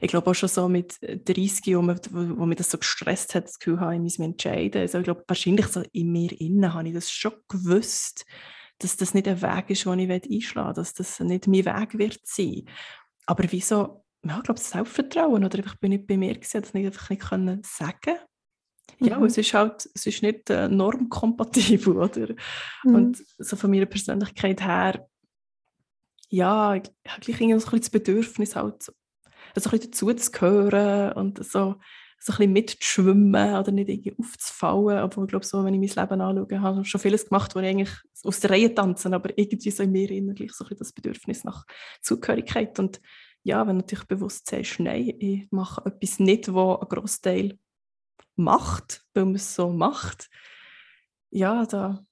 Ich 0.00 0.08
glaube 0.08 0.30
auch 0.30 0.34
schon 0.34 0.48
so 0.48 0.68
mit 0.68 0.98
30, 1.02 1.76
wo, 1.76 1.82
man, 1.82 1.98
wo 2.10 2.46
mich 2.46 2.58
das 2.58 2.70
so 2.70 2.78
gestresst 2.78 3.34
hat, 3.34 3.44
das 3.44 3.58
Gefühl 3.58 3.80
habe, 3.80 3.94
ich 3.94 4.00
muss 4.00 4.18
mich 4.18 4.28
entscheiden. 4.28 4.82
Also 4.82 4.98
ich 4.98 5.04
glaube, 5.04 5.24
wahrscheinlich 5.28 5.66
so 5.66 5.82
in 5.92 6.12
mir 6.12 6.32
innen 6.40 6.74
habe 6.74 6.88
ich 6.88 6.94
das 6.94 7.10
schon 7.10 7.32
gewusst, 7.48 8.26
dass 8.78 8.96
das 8.96 9.14
nicht 9.14 9.28
ein 9.28 9.40
Weg 9.40 9.70
ist, 9.70 9.84
den 9.84 9.98
ich 9.98 10.10
einschlagen 10.10 10.68
will, 10.68 10.74
dass 10.74 10.94
das 10.94 11.20
nicht 11.20 11.46
mein 11.46 11.64
Weg 11.64 11.96
wird 11.96 12.20
sein. 12.24 12.64
Aber 13.26 13.44
wieso, 13.50 14.04
ja, 14.24 14.36
ich 14.38 14.42
glaube, 14.42 14.60
das 14.60 14.70
Selbstvertrauen, 14.70 15.44
oder 15.44 15.58
ich 15.58 15.74
bin 15.78 15.90
nicht 15.90 16.06
bei 16.06 16.16
mir 16.16 16.34
gewesen, 16.34 16.60
das 16.60 16.74
nicht 16.74 16.86
einfach 16.86 17.08
nicht 17.10 17.22
können 17.22 17.62
sagen. 17.64 18.18
Ja, 19.00 19.18
mhm. 19.18 19.26
es 19.26 19.38
ist 19.38 19.54
halt, 19.54 19.88
es 19.94 20.06
ist 20.06 20.22
nicht 20.22 20.50
äh, 20.50 20.68
normkompatibel, 20.68 21.96
oder? 21.98 22.34
Mhm. 22.84 22.94
Und 22.94 23.24
so 23.38 23.56
von 23.56 23.70
meiner 23.70 23.86
Persönlichkeit 23.86 24.62
her, 24.62 25.06
ja, 26.28 26.74
ich 26.74 26.90
habe 27.08 27.20
gleich 27.20 27.40
irgendwie 27.40 27.60
so 27.60 27.66
ein 27.66 27.70
bisschen 27.70 27.80
das 27.80 27.90
Bedürfnis, 27.90 28.56
halt 28.56 28.82
so, 28.82 28.92
so 29.56 29.68
ein 29.68 29.78
bisschen 29.78 29.90
dazu 29.90 30.12
zu 30.12 30.30
gehören 30.32 31.12
und 31.12 31.44
so 31.44 31.76
so 32.24 32.32
ein 32.32 32.38
bisschen 32.38 32.52
mitzuschwimmen 32.54 33.54
oder 33.54 33.70
nicht 33.70 33.90
irgendwie 33.90 34.16
aufzufallen. 34.18 35.02
Obwohl, 35.02 35.24
ich 35.24 35.30
glaube, 35.30 35.44
so, 35.44 35.62
wenn 35.62 35.74
ich 35.74 35.94
mein 35.94 36.06
Leben 36.06 36.20
anschaue, 36.22 36.60
habe 36.62 36.80
ich 36.80 36.88
schon 36.88 37.00
vieles 37.00 37.28
gemacht, 37.28 37.54
wo 37.54 37.60
ich 37.60 37.66
eigentlich 37.66 37.92
aus 38.22 38.40
der 38.40 38.50
Reihe 38.50 38.74
tanzen, 38.74 39.12
aber 39.12 39.36
irgendwie 39.36 39.70
so 39.70 39.82
in 39.82 39.92
mir 39.92 40.10
innerlich 40.10 40.52
so 40.52 40.64
ein 40.64 40.68
bisschen 40.68 40.78
das 40.78 40.92
Bedürfnis 40.94 41.44
nach 41.44 41.66
Zugehörigkeit. 42.00 42.78
Und 42.78 43.02
ja, 43.42 43.60
wenn 43.66 43.76
du 43.76 43.82
natürlich 43.82 44.06
bewusst 44.06 44.48
sagst, 44.48 44.80
nein, 44.80 45.12
ich 45.18 45.48
mache 45.50 45.84
etwas 45.84 46.18
nicht, 46.18 46.52
was 46.54 46.80
ein 46.80 46.88
Großteil 46.88 47.58
macht, 48.36 49.04
weil 49.14 49.24
man 49.24 49.34
es 49.34 49.54
so 49.54 49.70
macht, 49.70 50.28
ja, 51.30 51.66
da 51.66 52.04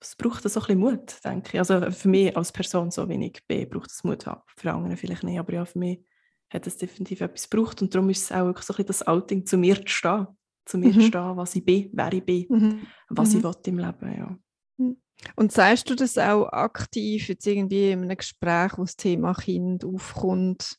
es 0.00 0.16
braucht 0.16 0.42
so 0.42 0.60
ein 0.60 0.66
bisschen 0.66 0.78
Mut, 0.78 1.24
denke 1.24 1.50
ich. 1.54 1.58
Also 1.58 1.90
für 1.90 2.08
mich 2.08 2.36
als 2.36 2.52
Person, 2.52 2.90
so 2.90 3.08
ich 3.08 3.46
bin, 3.46 3.68
braucht 3.68 3.90
es 3.90 4.04
Mut. 4.04 4.24
Für 4.56 4.72
andere 4.72 4.96
vielleicht 4.96 5.24
nicht, 5.24 5.38
aber 5.38 5.52
ja, 5.52 5.64
für 5.64 5.78
mich 5.78 6.04
hat 6.50 6.66
es 6.66 6.76
definitiv 6.76 7.20
etwas 7.20 7.48
gebraucht. 7.48 7.82
Und 7.82 7.94
darum 7.94 8.10
ist 8.10 8.24
es 8.24 8.32
auch 8.32 8.44
wirklich 8.44 8.66
so 8.66 8.74
ein 8.74 8.86
das 8.86 9.06
Outing, 9.06 9.46
zu 9.46 9.56
mir 9.56 9.76
zu 9.84 9.88
stehen. 9.88 10.26
Zu 10.64 10.78
mir 10.78 10.88
mhm. 10.88 10.94
zu 10.94 11.02
stehen, 11.02 11.36
was 11.36 11.54
ich 11.54 11.64
bin, 11.64 11.90
wer 11.92 12.12
ich 12.12 12.24
bin, 12.24 12.46
mhm. 12.48 12.86
was 13.08 13.32
mhm. 13.32 13.38
ich 13.38 13.44
will 13.44 13.54
im 13.66 13.78
Leben. 13.78 14.18
Ja. 14.18 14.38
Mhm. 14.78 14.96
Und 15.36 15.52
sagst 15.52 15.88
du 15.88 15.94
das 15.94 16.18
auch 16.18 16.48
aktiv, 16.48 17.28
jetzt 17.28 17.46
irgendwie 17.46 17.92
in 17.92 18.02
einem 18.02 18.16
Gespräch, 18.16 18.76
wo 18.76 18.82
das 18.82 18.96
Thema 18.96 19.32
Kind 19.34 19.84
aufkommt? 19.84 20.76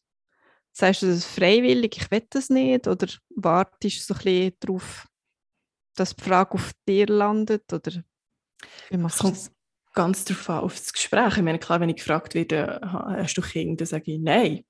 Sagst 0.78 1.02
du 1.02 1.08
das 1.08 1.26
freiwillig, 1.26 1.98
ich 1.98 2.12
will 2.12 2.24
das 2.30 2.50
nicht? 2.50 2.88
Oder 2.88 3.08
wartest 3.36 4.10
du 4.10 4.13
so 4.13 4.13
ein 4.13 4.24
bisschen 4.24 4.54
darauf, 4.60 5.08
dass 5.96 6.16
die 6.16 6.24
Frage 6.24 6.54
auf 6.54 6.72
dir 6.88 7.08
landet? 7.08 7.72
Oder 7.74 8.04
wie 8.90 8.98
machst 8.98 9.24
du 9.24 9.30
das? 9.30 9.52
Ganz 9.94 10.26
darauf 10.26 10.50
an, 10.52 10.60
auf 10.60 10.76
das 10.76 10.94
Gespräch. 10.94 11.38
Ich 11.38 11.44
meine, 11.44 11.58
klar, 11.58 11.80
wenn 11.80 11.90
ich 11.90 11.96
gefragt 11.96 12.36
werde, 12.36 12.80
hast 12.84 13.36
du 13.36 13.42
Kinder, 13.42 13.78
dann 13.78 13.88
sage 13.88 14.12
ich 14.12 14.20
nein 14.20 14.63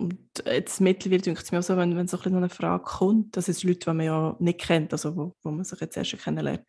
und 0.00 0.18
jetzt 0.46 0.80
mittlerweile 0.80 1.20
denke 1.20 1.42
ich 1.44 1.52
mir 1.52 1.58
auch 1.58 1.62
so, 1.62 1.76
wenn, 1.76 1.94
wenn 1.94 2.08
so 2.08 2.18
ein 2.18 2.34
eine 2.34 2.48
Frage 2.48 2.82
kommt, 2.84 3.36
das 3.36 3.46
sind 3.46 3.62
Leute, 3.64 3.80
die 3.80 3.86
man 3.92 4.06
ja 4.06 4.34
nicht 4.40 4.60
kennt, 4.60 4.92
also 4.92 5.14
wo, 5.14 5.36
wo 5.42 5.50
man 5.50 5.64
sich 5.64 5.78
jetzt 5.78 5.96
erst 5.96 6.16
kennenlernt. 6.18 6.64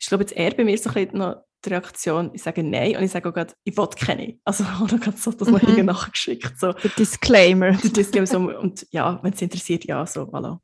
Ich 0.00 0.06
glaube, 0.06 0.22
jetzt 0.22 0.36
eher 0.36 0.54
bei 0.54 0.64
mir 0.64 0.78
so 0.78 0.90
ein 0.90 0.94
bisschen 0.94 1.18
noch 1.18 1.42
die 1.64 1.70
Reaktion, 1.70 2.30
ich 2.32 2.42
sage 2.42 2.62
Nein 2.62 2.96
und 2.96 3.02
ich 3.02 3.10
sage 3.10 3.28
auch 3.28 3.34
gerade, 3.34 3.54
ich 3.64 3.76
will 3.76 3.88
keine. 3.88 4.38
Also, 4.44 4.64
oder 4.82 4.98
gerade 4.98 5.16
so 5.16 5.32
das 5.32 5.48
noch 5.48 5.62
mhm. 5.62 5.86
nachgeschickt. 5.86 6.58
So. 6.58 6.72
Der 6.72 6.90
Disclaimer. 6.90 7.72
Der 7.72 7.90
Disclaimer 7.90 8.26
so, 8.26 8.38
und 8.38 8.86
ja, 8.90 9.18
wenn 9.22 9.32
es 9.32 9.42
interessiert, 9.42 9.84
ja, 9.84 10.06
so, 10.06 10.22
voilà. 10.22 10.58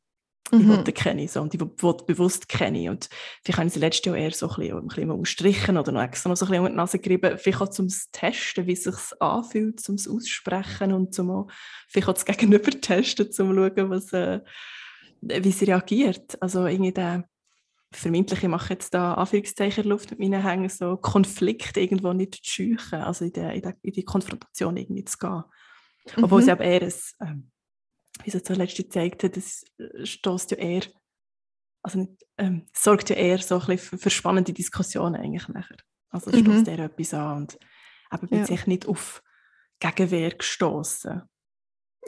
Mhm. 0.52 0.60
Ich 0.60 0.68
wollte 0.68 0.92
kenne 0.92 1.26
so, 1.26 1.40
und 1.40 1.54
ich 1.54 1.60
wollte 1.60 2.04
bewusst 2.04 2.48
kennen. 2.48 2.90
Und 2.90 3.08
vielleicht 3.42 3.58
habe 3.58 3.66
ich 3.66 3.74
sie 3.74 3.80
letztes 3.80 4.04
Jahr 4.04 4.16
eher 4.16 4.30
so 4.30 4.48
ein 4.48 4.56
bisschen, 4.56 4.78
ein 4.78 4.86
bisschen 4.86 5.10
ausstrichen 5.10 5.76
oder 5.78 5.92
noch 5.92 6.02
extra 6.02 6.28
noch 6.28 6.36
so 6.36 6.44
ein 6.44 6.50
bisschen 6.50 6.62
unter 6.62 6.70
die 6.70 6.76
Nase 6.76 6.98
gerieben. 6.98 7.38
Vielleicht 7.38 7.60
auch 7.60 7.70
zum 7.70 7.88
Testen, 8.12 8.66
wie 8.66 8.72
es 8.72 8.84
sich 8.84 8.94
anfühlt, 9.20 9.80
zum 9.80 9.96
Aussprechen 9.96 10.92
und 10.92 11.14
zum 11.14 11.48
vielleicht 11.88 12.08
auch 12.08 12.14
das 12.14 12.24
Gegenüber 12.24 12.70
testen, 12.70 13.26
um 13.26 13.32
zu 13.32 13.44
schauen, 13.46 13.90
was, 13.90 14.12
äh, 14.12 14.40
wie 15.22 15.52
sie 15.52 15.64
reagiert. 15.64 16.40
Also 16.40 16.66
irgendwie 16.66 16.92
der 16.92 17.24
vermeintliche, 17.96 18.46
ich 18.46 18.50
mache 18.50 18.74
jetzt 18.74 18.94
da 18.94 19.14
Anführungszeichen 19.14 19.84
Luft 19.84 20.10
mit 20.10 20.20
meinen 20.20 20.42
Hängen, 20.42 20.68
so 20.68 20.96
Konflikt 20.96 21.76
irgendwo 21.76 22.12
nicht 22.12 22.34
zu 22.34 22.40
scheuchen, 22.44 23.00
also 23.00 23.24
in, 23.24 23.32
der, 23.32 23.52
in, 23.52 23.62
der, 23.62 23.76
in 23.82 23.92
die 23.92 24.04
Konfrontation 24.04 24.76
irgendwie 24.76 25.04
zu 25.04 25.18
gehen. 25.18 25.44
Obwohl 26.22 26.40
mhm. 26.40 26.48
es 26.48 26.52
aber 26.52 26.64
eher 26.64 26.82
ein, 26.82 26.92
ähm, 27.20 27.50
wie 28.22 28.30
es 28.30 28.42
zuletzt 28.42 28.76
gezeigt 28.76 29.24
hat, 29.24 29.36
das 29.36 29.64
stößt 30.04 30.52
ja 30.52 30.56
eher, 30.58 30.82
also 31.82 31.98
nicht, 31.98 32.12
ähm, 32.38 32.66
sorgt 32.72 33.10
ja 33.10 33.16
eher 33.16 33.38
so 33.38 33.58
ein 33.58 33.66
bisschen 33.66 33.98
für, 33.98 34.10
spannende 34.10 34.52
Diskussionen 34.52 35.16
eigentlich 35.16 35.48
nachher. 35.48 35.76
Also 36.10 36.30
es 36.30 36.36
mhm. 36.36 36.44
stößt 36.44 36.68
eher 36.68 36.78
etwas 36.80 37.14
an 37.14 37.36
und 37.38 37.58
eben 38.12 38.28
bin 38.28 38.38
ja. 38.40 38.46
sich 38.46 38.66
nicht 38.66 38.86
auf 38.86 39.22
Gegenwehr 39.80 40.30
gestoßen. 40.30 41.22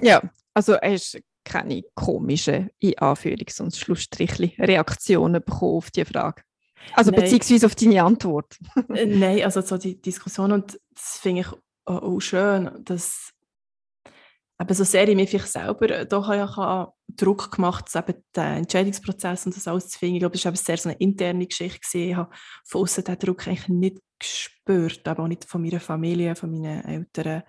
Ja, 0.01 0.22
also 0.55 0.75
er 0.75 0.94
ist 0.94 1.18
keine 1.47 1.83
komischen, 1.95 2.71
in 2.79 2.95
Anführungs- 2.95 3.63
und 3.63 3.75
Schlussstrichli, 3.75 4.55
Reaktionen 4.59 5.43
bekommen 5.43 5.77
auf 5.77 5.91
diese 5.91 6.07
Frage. 6.07 6.43
Also 6.93 7.11
Nein. 7.11 7.23
beziehungsweise 7.23 7.67
auf 7.67 7.75
deine 7.75 8.03
Antwort. 8.03 8.59
Äh, 8.95 9.07
nein, 9.07 9.43
also 9.43 9.61
so 9.61 9.79
die 9.79 10.01
Diskussion 10.01 10.53
und 10.53 10.79
das 10.91 11.19
finde 11.21 11.41
ich 11.41 11.49
auch, 11.85 12.03
auch 12.03 12.21
schön, 12.21 12.71
dass 12.85 13.33
eben 14.61 14.75
so 14.75 14.85
sehr 14.85 15.09
ich 15.09 15.17
mich 15.17 15.31
vielleicht 15.31 15.49
selber 15.49 15.91
äh, 15.91 16.07
da 16.07 16.27
habe 16.27 16.37
ja 16.37 16.93
Druck 17.09 17.53
gemacht, 17.53 17.87
eben 17.95 18.23
den 18.35 18.45
Entscheidungsprozess 18.45 19.47
und 19.47 19.57
das 19.57 19.69
alles 19.69 19.89
zu 19.89 19.99
finden. 19.99 20.17
Ich 20.17 20.21
glaube, 20.21 20.35
das 20.35 20.45
war 20.45 20.57
sehr 20.57 20.77
so 20.77 20.89
eine 20.89 20.99
interne 20.99 21.47
Geschichte. 21.47 21.81
Gewesen. 21.81 22.11
Ich 22.11 22.17
habe 22.17 22.31
von 22.65 22.83
außen 22.83 23.05
diesen 23.05 23.19
Druck 23.19 23.47
eigentlich 23.47 23.69
nicht 23.69 23.97
gespürt, 24.19 25.07
aber 25.07 25.25
auch 25.25 25.29
nicht 25.29 25.45
von 25.45 25.63
meiner 25.63 25.81
Familie, 25.81 26.35
von 26.35 26.51
meinen 26.51 26.85
Eltern. 26.85 27.43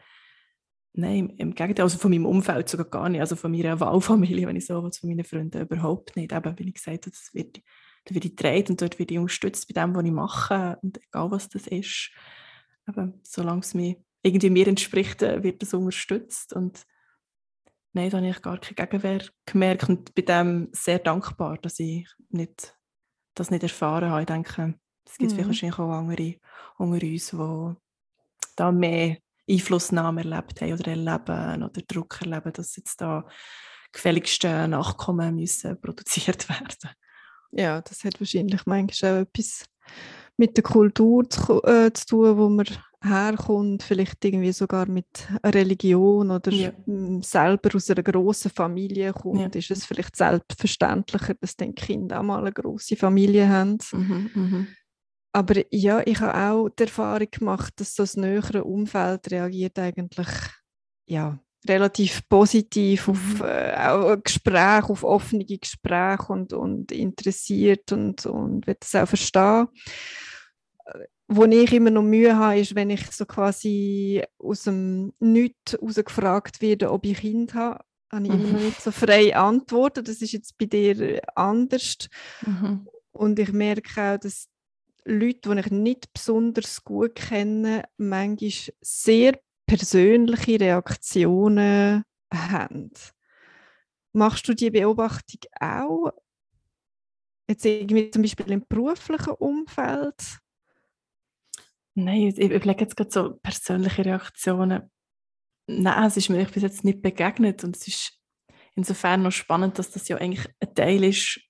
Nein, 1.00 1.30
im 1.38 1.54
Gegenteil, 1.54 1.84
also 1.84 2.00
von 2.00 2.10
meinem 2.10 2.26
Umfeld 2.26 2.68
sogar 2.68 2.88
gar 2.88 3.08
nicht, 3.08 3.22
also 3.22 3.36
von 3.36 3.52
meiner 3.52 3.80
Wahlfamilie, 3.80 4.48
wenn 4.48 4.56
ich 4.56 4.66
so 4.66 4.82
will, 4.82 4.92
von 4.92 5.10
meinen 5.10 5.24
Freunden 5.24 5.62
überhaupt 5.62 6.16
nicht. 6.16 6.32
Eben, 6.32 6.58
wie 6.58 6.70
ich 6.70 6.74
gesagt 6.74 7.06
habe, 7.06 7.12
das 7.12 7.30
wird, 7.34 7.62
da 8.06 8.16
werde 8.16 8.28
ich 8.28 8.36
getragen 8.36 8.72
und 8.72 8.82
dort 8.82 8.98
werde 8.98 9.14
ich 9.14 9.20
unterstützt 9.20 9.72
bei 9.72 9.80
dem, 9.80 9.96
was 9.96 10.04
ich 10.04 10.12
mache 10.12 10.80
und 10.82 10.98
egal 10.98 11.30
was 11.30 11.50
das 11.50 11.68
ist. 11.68 12.10
Aber 12.88 13.14
solange 13.22 13.60
es 13.60 13.76
mir 13.76 13.98
irgendwie 14.24 14.50
mir 14.50 14.68
entspricht, 14.68 15.22
äh, 15.22 15.44
wird 15.44 15.62
das 15.62 15.76
unterstützt 15.76 16.54
und 16.54 16.84
nein, 17.94 18.10
da 18.10 18.18
habe 18.18 18.30
ich 18.30 18.42
gar 18.42 18.58
keine 18.58 18.90
Gegenwehr 18.90 19.22
gemerkt 19.46 19.90
und 19.90 20.16
bin 20.16 20.26
dem 20.26 20.70
sehr 20.72 20.98
dankbar, 20.98 21.60
dass 21.60 21.80
ich 21.80 22.08
nicht, 22.30 22.76
das 23.36 23.52
nicht 23.52 23.62
erfahren 23.62 24.10
habe. 24.10 24.22
Ich 24.22 24.26
denke, 24.26 24.74
es 25.06 25.20
gibt 25.20 25.34
mhm. 25.34 25.46
wahrscheinlich 25.46 25.78
auch 25.78 25.92
andere 25.92 26.38
unter 26.80 27.06
uns, 27.06 27.30
die 27.30 27.76
da 28.56 28.72
mehr 28.72 29.18
Einflussnahme 29.50 30.24
erlebt 30.24 30.62
haben 30.62 30.74
oder 30.74 30.88
erleben 30.88 31.64
oder 31.64 31.82
Druck 31.88 32.22
erleben, 32.22 32.54
dass 32.54 32.76
jetzt 32.76 33.02
da 33.02 33.26
gefälligste 33.92 34.68
Nachkommen 34.68 35.36
müssen 35.36 35.80
produziert 35.80 36.50
werden. 36.50 36.96
Ja, 37.52 37.82
das 37.82 38.04
hat 38.04 38.20
wahrscheinlich 38.20 38.66
manchmal 38.66 39.14
auch 39.14 39.22
etwas 39.22 39.66
mit 40.36 40.56
der 40.56 40.64
Kultur 40.64 41.30
zu, 41.30 41.64
äh, 41.64 41.92
zu 41.94 42.06
tun, 42.06 42.38
wo 42.38 42.50
man 42.50 42.66
herkommt, 43.02 43.84
vielleicht 43.84 44.24
irgendwie 44.26 44.52
sogar 44.52 44.88
mit 44.88 45.28
Religion 45.44 46.32
oder 46.32 46.52
ja. 46.52 46.72
selber 47.22 47.76
aus 47.76 47.90
einer 47.90 48.04
grossen 48.04 48.52
Familie 48.52 49.14
kommt, 49.14 49.56
ja. 49.56 49.60
ist 49.60 49.72
es 49.72 49.86
vielleicht 49.86 50.16
selbstverständlicher, 50.16 51.36
dass 51.36 51.56
die 51.56 51.74
Kinder 51.74 52.20
auch 52.20 52.24
mal 52.24 52.40
eine 52.40 52.52
grosse 52.52 52.96
Familie 52.96 53.48
haben. 53.48 53.78
Mhm, 53.92 54.30
mh. 54.34 54.68
Aber 55.38 55.62
ja, 55.70 56.02
ich 56.04 56.20
habe 56.20 56.36
auch 56.36 56.70
die 56.70 56.82
Erfahrung 56.82 57.28
gemacht, 57.30 57.74
dass 57.76 57.94
das 57.94 58.18
nähere 58.18 58.64
Umfeld 58.64 59.30
reagiert 59.30 59.78
eigentlich 59.78 60.28
ja, 61.06 61.38
relativ 61.70 62.28
positiv 62.28 63.08
auf 63.08 63.36
mhm. 63.36 63.46
äh, 63.46 63.76
auch 63.76 64.18
Gespräche, 64.24 64.90
auf 64.90 65.04
offene 65.04 65.46
Gespräche 65.46 66.34
und, 66.34 66.54
und 66.54 66.92
interessiert 66.92 67.92
und, 67.92 68.26
und 68.26 68.66
will 68.66 68.78
das 68.80 68.96
auch 68.96 69.08
verstehen. 69.08 69.68
Wo 71.28 71.46
ich 71.46 71.72
immer 71.72 71.92
noch 71.92 72.02
Mühe 72.02 72.36
habe, 72.36 72.60
ist, 72.60 72.74
wenn 72.74 72.90
ich 72.90 73.12
so 73.12 73.28
quasi 73.28 74.24
aus 74.40 74.64
dem 74.64 75.14
Nichts 75.20 75.78
gefragt 75.80 76.64
werde, 76.64 76.92
ob 76.92 77.06
ich 77.06 77.20
Kind 77.20 77.54
habe, 77.54 77.84
habe 78.12 78.26
ich 78.26 78.34
mhm. 78.34 78.40
immer 78.40 78.54
noch 78.54 78.62
nicht 78.62 78.82
so 78.82 78.90
frei 78.90 79.36
antworten. 79.36 80.04
Das 80.04 80.20
ist 80.20 80.32
jetzt 80.32 80.58
bei 80.58 80.66
dir 80.66 81.22
anders. 81.36 82.10
Mhm. 82.44 82.88
Und 83.12 83.38
ich 83.38 83.52
merke 83.52 84.02
auch, 84.02 84.18
dass 84.18 84.48
Leute, 85.08 85.56
die 85.56 85.60
ich 85.60 85.72
nicht 85.72 86.14
besonders 86.14 86.84
gut 86.84 87.16
kenne, 87.16 87.84
manchmal 87.98 88.74
sehr 88.82 89.40
persönliche 89.66 90.60
Reaktionen 90.60 92.04
haben. 92.34 92.92
Machst 94.14 94.48
du 94.48 94.54
die 94.54 94.70
Beobachtung 94.70 95.40
auch? 95.60 96.12
Jetzt 97.48 97.66
irgendwie 97.66 98.12
zum 98.12 98.22
Beispiel 98.22 98.52
im 98.52 98.66
beruflichen 98.68 99.34
Umfeld? 99.36 100.40
Nein, 101.94 102.34
ich 102.36 102.38
überlege 102.38 102.82
jetzt 102.82 102.98
gerade 102.98 103.12
so 103.12 103.36
persönliche 103.38 104.06
Reaktionen. 104.06 104.92
Nein, 105.68 106.06
es 106.06 106.18
ist 106.18 106.30
mir 106.30 106.46
bis 106.46 106.64
jetzt 106.64 106.84
nicht 106.84 107.02
begegnet 107.02 107.64
und 107.64 107.78
es 107.78 107.88
ist 107.88 108.20
insofern 108.76 109.24
noch 109.24 109.32
spannend, 109.32 109.80
dass 109.80 109.92
das 109.92 110.08
ja 110.10 110.18
eigentlich 110.18 110.48
ein 110.60 110.76
Teil 110.76 111.04
ist 111.06 111.47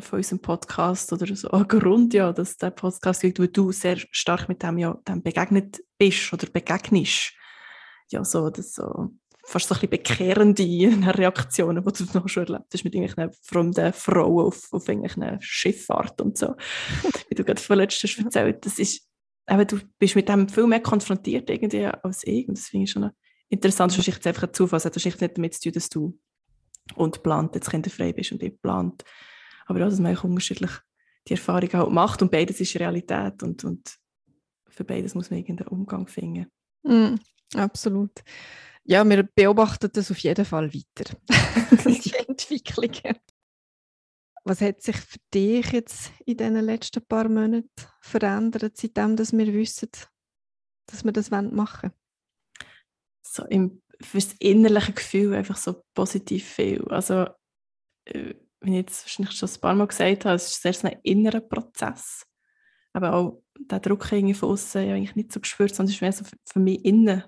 von 0.00 0.18
unserem 0.18 0.40
Podcast 0.40 1.12
oder 1.12 1.34
so 1.34 1.50
ein 1.50 1.68
Grund, 1.68 2.14
ja, 2.14 2.32
dass 2.32 2.56
der 2.56 2.70
Podcast 2.70 3.22
gibt, 3.22 3.38
wo 3.38 3.46
du 3.46 3.72
sehr 3.72 3.98
stark 4.10 4.48
mit 4.48 4.62
dem 4.62 4.78
ja 4.78 4.98
dem 5.08 5.22
begegnet 5.22 5.82
bist 5.98 6.32
oder 6.32 6.46
begegnest 6.50 7.32
ja 8.10 8.24
so, 8.24 8.50
das 8.50 8.74
so 8.74 9.10
fast 9.44 9.68
so 9.68 9.74
ein 9.74 9.80
bisschen 9.80 9.90
bekehrende 9.90 10.62
Reaktionen, 11.18 11.84
die 11.84 12.04
du 12.04 12.18
noch 12.18 12.28
schon 12.28 12.46
erlebt 12.46 12.66
hast 12.72 12.84
mit 12.84 12.94
irgendwelchen 12.94 13.32
fremden 13.42 13.92
Frauen 13.92 14.46
auf, 14.46 14.72
auf 14.72 14.88
irgendeiner 14.88 15.38
Schifffahrt 15.40 16.20
und 16.20 16.36
so. 16.36 16.54
Wie 17.28 17.34
du 17.34 17.44
gerade 17.44 17.60
vorletzt 17.60 18.02
hast 18.02 18.18
erzählt, 18.18 18.66
das 18.66 18.78
ist, 18.78 19.08
aber 19.46 19.64
du 19.64 19.78
bist 19.98 20.16
mit 20.16 20.28
dem 20.28 20.48
viel 20.48 20.66
mehr 20.66 20.80
konfrontiert 20.80 21.48
irgendwie 21.48 21.86
als 21.86 22.26
ich 22.26 22.48
und 22.48 22.58
das 22.58 22.66
finde 22.66 22.84
ich 22.84 22.90
schon 22.90 23.10
interessant. 23.48 23.92
Das 23.92 23.98
ist 23.98 24.06
wahrscheinlich 24.06 24.26
einfach 24.26 24.48
ein 24.48 24.54
Zufall, 24.54 24.76
das 24.78 24.84
hat 24.86 24.96
wahrscheinlich 24.96 25.20
nicht 25.20 25.36
damit 25.36 25.54
zu 25.54 25.60
tun, 25.62 25.72
dass 25.72 25.88
du 25.88 26.18
und 26.94 27.22
plant 27.22 27.54
jetzt 27.54 27.70
kinderfrei 27.70 28.12
bist 28.12 28.32
und 28.32 28.42
ich 28.42 28.60
plant. 28.60 29.04
Aber 29.66 29.84
auch, 29.84 29.90
dass 29.90 30.00
man 30.00 30.16
unterschiedlich 30.16 30.70
die 31.28 31.32
Erfahrung 31.32 31.72
halt 31.72 31.90
macht 31.90 32.22
und 32.22 32.30
beides 32.30 32.60
ist 32.60 32.76
Realität 32.76 33.42
und, 33.42 33.64
und 33.64 33.96
für 34.68 34.84
beides 34.84 35.14
muss 35.14 35.30
man 35.30 35.40
irgendeinen 35.40 35.68
Umgang 35.68 36.06
finden. 36.06 36.46
Mm. 36.82 37.16
Absolut. 37.54 38.22
Ja, 38.84 39.08
wir 39.08 39.22
beobachten 39.24 39.90
das 39.92 40.10
auf 40.10 40.18
jeden 40.18 40.44
Fall 40.44 40.72
weiter, 40.72 41.16
die 41.86 42.14
Entwicklungen. 42.28 43.18
Was 44.44 44.60
hat 44.60 44.80
sich 44.80 44.96
für 44.96 45.18
dich 45.34 45.72
jetzt 45.72 46.12
in 46.24 46.36
den 46.36 46.56
letzten 46.64 47.04
paar 47.04 47.28
Monaten 47.28 47.68
verändert, 48.00 48.76
seitdem 48.76 49.16
dass 49.16 49.32
wir 49.32 49.52
wissen, 49.52 49.90
dass 50.86 51.04
wir 51.04 51.10
das 51.10 51.30
machen 51.30 51.56
wollen? 51.56 51.92
So 53.26 53.44
im, 53.46 53.82
fürs 54.00 54.34
innerliche 54.38 54.92
Gefühl 54.92 55.34
einfach 55.34 55.56
so 55.56 55.82
positiv 55.94 56.44
viel. 56.44 56.86
Also, 56.88 57.26
äh, 58.04 58.34
wie 58.60 58.70
ich 58.70 58.76
jetzt 58.76 59.04
wahrscheinlich 59.04 59.36
schon 59.36 59.48
ein 59.48 59.60
paar 59.60 59.74
Mal 59.74 59.86
gesagt 59.86 60.24
habe, 60.24 60.34
es 60.34 60.48
ist 60.48 60.62
sehr 60.62 60.92
ein 60.92 60.98
innerer 61.02 61.40
Prozess. 61.40 62.24
Aber 62.92 63.14
auch 63.14 63.42
der 63.58 63.80
Druck 63.80 64.10
irgendwie 64.10 64.34
von 64.34 64.50
außen 64.50 64.86
ja 64.86 64.94
eigentlich 64.94 65.16
nicht 65.16 65.32
so 65.32 65.40
gespürt, 65.40 65.74
sondern 65.74 65.90
es 65.90 65.96
ist 65.96 66.00
mehr 66.02 66.12
so 66.12 66.24
für 66.44 66.60
mich 66.60 66.84
innen 66.84 67.22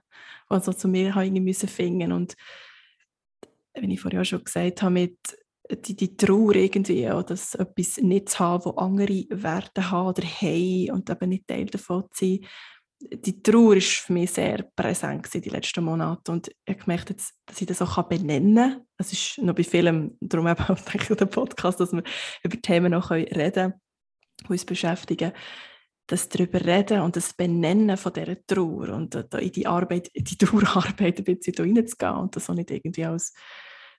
also 0.49 0.73
zu 0.73 0.89
mir 0.89 1.15
ich 1.17 1.33
müssen 1.33 1.69
finden 1.69 2.13
und 2.13 2.35
wenn 3.75 3.91
ich 3.91 4.01
vorher 4.01 4.25
schon 4.25 4.43
gesagt 4.43 4.83
habe, 4.83 4.93
mit 4.93 5.19
die, 5.71 5.95
die 5.95 6.17
Trauer 6.17 6.55
irgendwie, 6.55 7.03
ja, 7.03 7.23
dass 7.23 7.55
etwas 7.55 7.99
nicht 7.99 8.31
zu 8.31 8.39
haben, 8.39 8.65
was 8.65 8.77
andere 8.79 9.25
Werte 9.29 9.91
haben 9.91 10.09
oder 10.09 10.23
haben 10.23 10.91
und 10.93 11.11
eben 11.11 11.29
nicht 11.29 11.47
Teil 11.47 11.67
davon 11.67 12.05
zu 12.11 12.25
sein, 12.25 12.47
die 13.01 13.43
Trauer 13.43 13.77
ist 13.77 13.93
für 13.93 14.13
mich 14.13 14.33
sehr 14.33 14.65
präsent 14.75 15.33
in 15.35 15.43
den 15.43 15.53
letzten 15.53 15.85
Monaten 15.85 16.31
und 16.33 16.49
ich 16.49 16.75
habe 16.75 16.85
gemerkt, 16.85 17.15
dass 17.47 17.61
ich 17.61 17.67
das 17.67 17.81
auch 17.81 18.03
benennen 18.05 18.55
kann. 18.57 18.87
Es 18.97 19.13
ist 19.13 19.39
noch 19.39 19.55
bei 19.55 19.63
vielen, 19.63 20.17
darum 20.21 20.49
eben 20.49 20.63
auch 20.65 20.81
denke 20.93 21.15
der 21.15 21.27
Podcast, 21.27 21.81
dass 21.81 21.93
wir 21.93 22.03
über 22.43 22.61
Themen 22.61 22.93
noch 22.93 23.11
reden 23.11 23.53
können, 23.53 23.73
die 24.43 24.49
uns 24.49 24.65
beschäftigen 24.65 25.33
das 26.09 26.29
darüber 26.31 26.65
reden 26.65 27.03
und 27.03 27.17
das 27.17 27.35
Benennen 27.35 27.97
von 27.97 28.13
dieser 28.13 28.45
Trauer 28.47 28.89
und 28.89 29.15
in 29.15 29.53
die 29.53 29.67
Arbeit, 29.67 30.11
die 30.15 30.39
Trauerarbeit 30.39 31.19
ein 31.19 31.25
bisschen 31.25 31.55
reinzugehen 31.55 32.17
und 32.17 32.35
das 32.35 32.51
auch 32.51 32.55
nicht 32.55 32.71
irgendwie 32.71 33.05
als 33.05 33.35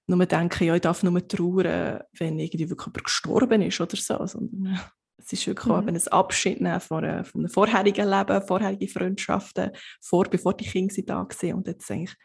nur 0.08 0.26
denken, 0.26 0.64
ja, 0.64 0.76
ich 0.76 0.82
darf 0.82 1.04
nur 1.04 1.28
trauern, 1.28 2.02
wenn 2.18 2.40
irgendwie 2.40 2.68
wirklich 2.68 2.88
jemand 2.88 3.04
gestorben 3.04 3.62
ist 3.62 3.80
oder 3.80 3.96
so, 3.96 4.26
sondern 4.26 4.74
äh, 4.74 4.80
es 5.32 5.40
ist 5.40 5.48
wirklich 5.48 5.68
mhm. 5.68 5.88
ein 5.88 6.08
Abschied 6.08 6.60
nehmen 6.60 6.80
von, 6.80 7.24
von 7.24 7.42
einem 7.42 7.50
vorherigen 7.50 8.10
Leben, 8.10 8.48
vorherigen 8.48 8.88
Freundschaften, 8.88 9.72
vor, 10.02 10.26
bevor 10.26 10.56
die 10.56 10.66
Kinder 10.66 10.96
da 11.06 11.16
waren 11.18 11.54
und 11.54 11.68
jetzt 11.68 11.92
eigentlich, 11.92 12.16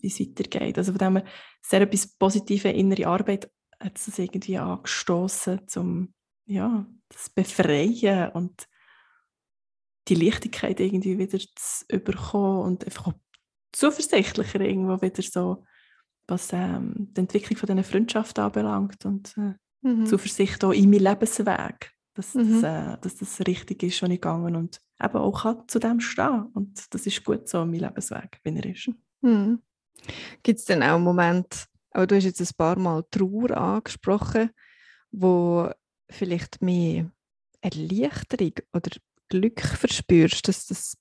wie 0.00 0.06
es 0.06 0.20
weitergeht. 0.20 0.78
Also 0.78 0.92
von 0.92 0.98
dem 0.98 1.16
her 1.16 1.24
sehr 1.62 1.80
etwas 1.80 2.06
positive 2.06 2.70
innere 2.70 3.08
Arbeit 3.08 3.50
hat 3.80 3.98
es 3.98 4.18
irgendwie 4.18 4.58
angestoßen, 4.58 5.62
um 5.76 6.14
ja, 6.46 6.86
das 7.08 7.30
Befreien 7.30 8.30
und 8.30 8.68
die 10.08 10.14
Leichtigkeit 10.14 10.78
irgendwie 10.78 11.18
wieder 11.18 11.38
zu 11.38 11.84
überkommen 11.88 12.62
und 12.62 12.84
einfach 12.84 13.08
auch 13.08 13.14
zuversichtlicher 13.72 14.60
irgendwo 14.60 15.00
wieder 15.02 15.22
so, 15.22 15.64
was 16.28 16.52
ähm, 16.52 17.08
die 17.12 17.20
Entwicklung 17.20 17.58
von 17.58 17.66
diesen 17.66 17.84
Freundschaften 17.84 18.44
anbelangt 18.44 19.04
und 19.04 19.34
äh, 19.36 19.54
mhm. 19.82 20.06
Zuversicht 20.06 20.62
auch 20.64 20.72
in 20.72 20.90
meinem 20.90 21.04
Lebensweg, 21.04 21.93
dass, 22.14 22.34
mhm. 22.34 22.60
das, 22.60 22.94
äh, 22.94 22.98
dass 23.00 23.16
das 23.16 23.40
richtig 23.46 23.82
ist, 23.82 23.96
schon 23.96 24.10
gegangen 24.10 24.56
und 24.56 24.80
eben 25.02 25.16
auch 25.16 25.42
kann 25.42 25.68
zu 25.68 25.78
dem 25.78 26.00
stehen 26.00 26.46
und 26.54 26.94
das 26.94 27.06
ist 27.06 27.24
gut 27.24 27.48
so, 27.48 27.64
mein 27.64 27.80
Lebensweg, 27.80 28.40
wie 28.44 28.56
er 28.56 28.64
ist. 28.66 28.90
Mhm. 29.20 29.60
Gibt 30.42 30.58
es 30.60 30.64
denn 30.64 30.82
auch 30.82 30.94
einen 30.94 31.04
Moment, 31.04 31.66
aber 31.90 32.06
du 32.06 32.16
hast 32.16 32.24
jetzt 32.24 32.40
ein 32.40 32.56
paar 32.56 32.78
Mal 32.78 33.04
Trauer 33.10 33.50
angesprochen, 33.56 34.50
wo 35.10 35.70
vielleicht 36.10 36.62
mehr 36.62 37.10
Erleichterung 37.60 38.52
oder 38.72 38.90
Glück 39.28 39.60
verspürst, 39.60 40.46
dass, 40.48 40.66
das, 40.66 40.96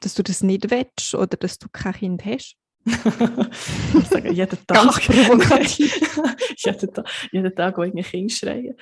dass 0.00 0.14
du 0.14 0.22
das 0.22 0.42
nicht 0.42 0.70
willst 0.70 1.14
oder 1.14 1.36
dass 1.36 1.58
du 1.58 1.68
kein 1.70 1.94
Kind 1.94 2.24
hast? 2.24 2.56
ich 2.84 4.08
sage 4.08 4.32
jeden 4.32 4.58
Tag. 4.66 4.76
Ganz 4.76 5.00
provokativ. 5.00 5.94
jeden, 6.56 6.92
Tag, 6.92 7.08
jeden 7.30 7.54
Tag, 7.54 7.78
wo 7.78 7.82
ich 7.82 7.94
ein 7.94 8.02
Kind 8.02 8.32
schreie. 8.32 8.74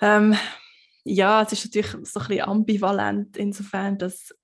Ähm, 0.00 0.36
ja, 1.04 1.42
es 1.42 1.52
ist 1.52 1.64
natürlich 1.66 2.08
so 2.08 2.20
ein 2.20 2.26
bisschen 2.26 2.44
ambivalent, 2.48 3.36
insofern, 3.36 3.98
dass 3.98 4.34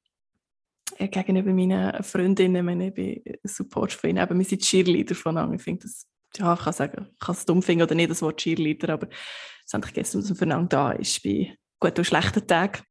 gegenüber 0.98 1.52
meinen 1.52 2.02
Freundinnen, 2.02 2.64
meine, 2.64 2.88
ich 2.88 2.94
bin 2.94 3.22
Support 3.44 3.92
von 3.92 4.10
ihnen, 4.10 4.22
eben, 4.22 4.38
wir 4.38 4.44
sind 4.44 4.62
Cheerleader 4.62 5.14
voneinander. 5.14 5.56
Ich 5.56 5.62
finde 5.62 5.88
ja, 6.36 6.54
ich 6.54 6.60
kann 6.60 6.72
sagen, 6.72 7.08
ich 7.12 7.18
kann 7.18 7.34
es 7.34 7.44
dumm 7.44 7.62
finden 7.62 7.82
oder 7.82 7.94
nicht, 7.94 8.10
das 8.10 8.22
Wort 8.22 8.38
Cheerleader, 8.38 8.94
aber 8.94 9.08
es 9.10 9.74
ist 9.74 9.94
gestern, 9.94 10.20
dass 10.20 10.30
man 10.30 10.36
füreinander 10.36 10.68
da 10.68 10.92
ist, 10.92 11.22
bei 11.22 11.56
guten 11.80 11.98
und 11.98 12.04
schlechten 12.04 12.46
Tagen. 12.46 12.82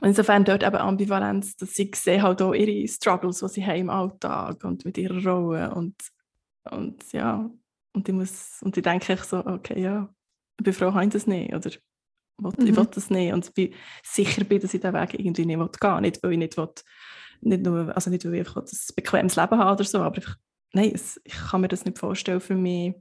Und 0.00 0.08
insofern 0.08 0.44
dort 0.44 0.64
eben 0.64 0.76
Ambivalenz, 0.76 1.56
dass 1.56 1.74
sie 1.74 1.90
sehen 1.94 2.22
halt 2.22 2.42
auch 2.42 2.54
ihre 2.54 2.88
Struggles, 2.88 3.38
die 3.38 3.48
sie 3.48 3.66
haben 3.66 3.80
im 3.80 3.90
Alltag 3.90 4.64
und 4.64 4.84
mit 4.84 4.98
ihrer 4.98 5.22
Rolle 5.22 5.72
und, 5.74 5.94
und 6.70 7.12
ja, 7.12 7.48
und 7.92 8.08
ich 8.08 8.14
muss, 8.14 8.60
und 8.62 8.76
ich 8.76 8.82
denke 8.82 9.12
ich 9.12 9.22
so, 9.22 9.44
okay, 9.46 9.80
ja, 9.80 10.12
ich 10.58 10.64
bin 10.64 10.72
froh, 10.72 10.98
ich 11.00 11.08
das 11.10 11.26
nicht, 11.26 11.54
oder 11.54 11.70
will, 12.38 12.52
mhm. 12.56 12.66
ich 12.66 12.76
will 12.76 12.86
das 12.86 13.10
nicht. 13.10 13.32
Und 13.32 13.46
ich 13.46 13.54
bin 13.54 13.74
sicher 14.02 14.44
bin, 14.44 14.60
dass 14.60 14.74
ich 14.74 14.80
diesen 14.80 14.94
Weg 14.94 15.14
irgendwie 15.14 15.46
nicht 15.46 15.58
will 15.58 15.70
gehen. 15.80 16.00
Nicht 16.00 16.22
weil 16.22 16.32
ich 16.32 16.38
nicht 16.38 16.56
will, 16.56 16.68
nicht 17.42 17.62
nur, 17.62 17.94
also 17.94 18.10
nicht 18.10 18.24
weil 18.24 18.34
ich 18.34 18.40
einfach 18.40 18.56
ein 18.56 18.94
bequemes 18.96 19.36
Leben 19.36 19.58
habe 19.58 19.72
oder 19.72 19.84
so, 19.84 19.98
aber 19.98 20.16
einfach, 20.16 20.36
nein, 20.72 20.92
es, 20.94 21.20
ich 21.24 21.34
kann 21.34 21.60
mir 21.60 21.68
das 21.68 21.84
nicht 21.84 21.98
vorstellen 21.98 22.40
für 22.40 22.54
mich, 22.54 22.94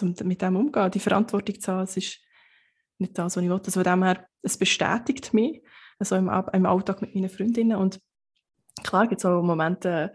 um 0.00 0.14
mit 0.24 0.42
dem 0.42 0.56
umzugehen, 0.56 0.90
die 0.90 1.00
Verantwortung 1.00 1.60
zu 1.60 1.72
haben, 1.72 1.84
ist 1.84 2.20
nicht 2.98 3.18
das, 3.18 3.36
was 3.36 3.42
ich 3.42 3.48
will, 3.48 3.60
also 3.64 3.70
von 3.70 3.84
dem 3.84 4.02
her, 4.04 4.26
es 4.42 4.56
bestätigt 4.56 5.34
mich, 5.34 5.62
also 5.98 6.16
im, 6.16 6.30
im 6.52 6.66
Alltag 6.66 7.00
mit 7.00 7.14
meinen 7.14 7.28
Freundinnen. 7.28 7.76
Und 7.76 8.00
klar 8.82 9.06
gibt 9.06 9.20
es 9.20 9.24
auch 9.24 9.42
Momente, 9.42 10.14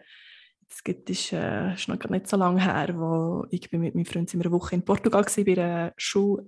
es 0.69 0.83
gibt, 0.83 1.09
ist, 1.09 1.33
äh, 1.33 1.73
ist 1.73 1.87
noch 1.87 1.97
nicht 2.09 2.27
so 2.27 2.37
lange 2.37 2.63
her, 2.63 2.93
wo 2.95 3.45
ich 3.49 3.69
bin 3.69 3.81
mit 3.81 3.95
meinem 3.95 4.05
Freund 4.05 4.33
in 4.33 4.41
einer 4.41 4.51
Woche 4.51 4.75
in 4.75 4.85
Portugal 4.85 5.25
war, 5.25 5.43
bei 5.43 5.51
einer 5.51 5.93
Schule, 5.97 6.45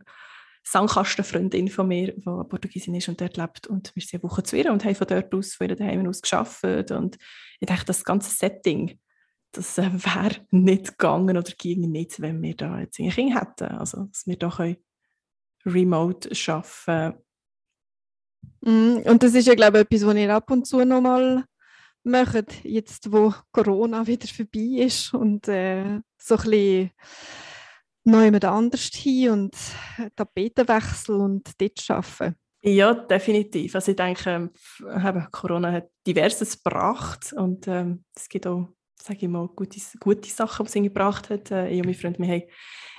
Sandkastenfreundin 0.63 1.69
von 1.69 1.87
mir, 1.87 2.13
die 2.13 2.21
Portugiesin 2.21 2.95
ist 2.95 3.09
und 3.09 3.19
dort 3.19 3.37
lebt. 3.37 3.67
Und 3.67 3.91
wir 3.95 4.03
sind 4.03 4.21
eine 4.21 4.29
Woche 4.29 4.43
zu 4.43 4.57
ihr 4.57 4.71
und 4.71 4.85
haben 4.85 4.95
von 4.95 5.07
dort 5.07 5.33
aus, 5.33 5.55
von 5.55 5.67
ihrem 5.67 5.77
Daheim 5.77 6.07
aus 6.07 6.21
gearbeitet. 6.21 6.91
Und 6.91 7.17
ich 7.59 7.67
dachte, 7.67 7.85
das 7.85 8.03
ganze 8.03 8.33
Setting, 8.33 8.99
das 9.51 9.77
äh, 9.77 9.91
wäre 9.91 10.45
nicht 10.51 10.97
gegangen 10.97 11.37
oder 11.37 11.51
ging 11.57 11.81
nicht, 11.91 12.21
wenn 12.21 12.41
wir 12.41 12.55
da 12.55 12.79
jetzt 12.79 12.99
ein 12.99 13.09
Kind 13.09 13.35
hätten. 13.35 13.75
Also, 13.75 14.05
dass 14.05 14.25
wir 14.27 14.37
da 14.37 14.49
können 14.49 14.77
remote 15.65 16.29
arbeiten 16.47 17.19
mm, 18.61 18.97
Und 19.05 19.23
das 19.23 19.33
ist 19.33 19.47
ja, 19.47 19.55
glaube 19.55 19.79
ich, 19.79 19.83
etwas, 19.85 20.05
was 20.05 20.15
ihr 20.15 20.33
ab 20.33 20.49
und 20.51 20.65
zu 20.65 20.83
noch 20.85 21.01
mal 21.01 21.45
macht, 22.03 22.63
jetzt 22.65 23.11
wo 23.11 23.33
Corona 23.51 24.05
wieder 24.07 24.27
vorbei 24.27 24.83
ist 24.83 25.13
und 25.13 25.47
äh, 25.47 25.99
so 26.17 26.35
ein 26.35 26.41
bisschen 26.41 26.91
neu 28.03 28.25
jemand 28.25 28.45
anders 28.45 28.89
hin 28.93 29.29
und 29.29 29.55
Tapetenwechsel 30.15 31.15
und 31.15 31.49
dort 31.59 31.89
arbeiten. 31.89 32.35
Ja, 32.63 32.93
definitiv. 32.93 33.73
Also 33.73 33.91
ich 33.91 33.97
denke, 33.97 34.29
ähm, 34.29 34.51
Corona 35.31 35.71
hat 35.71 35.89
diverses 36.05 36.61
gebracht 36.61 37.33
und 37.33 37.67
ähm, 37.67 38.03
es 38.15 38.29
gibt 38.29 38.45
auch, 38.45 38.67
sage 39.01 39.19
ich 39.23 39.27
mal, 39.27 39.47
gute, 39.47 39.79
gute 39.99 40.29
Sachen, 40.29 40.67
die 40.67 40.77
es 40.77 40.83
gebracht 40.83 41.31
hat. 41.31 41.49
Äh, 41.49 41.69
ich 41.69 41.79
und 41.79 41.85
mein 41.85 41.95
Freund, 41.95 42.19
wir 42.19 42.27
haben 42.27 42.43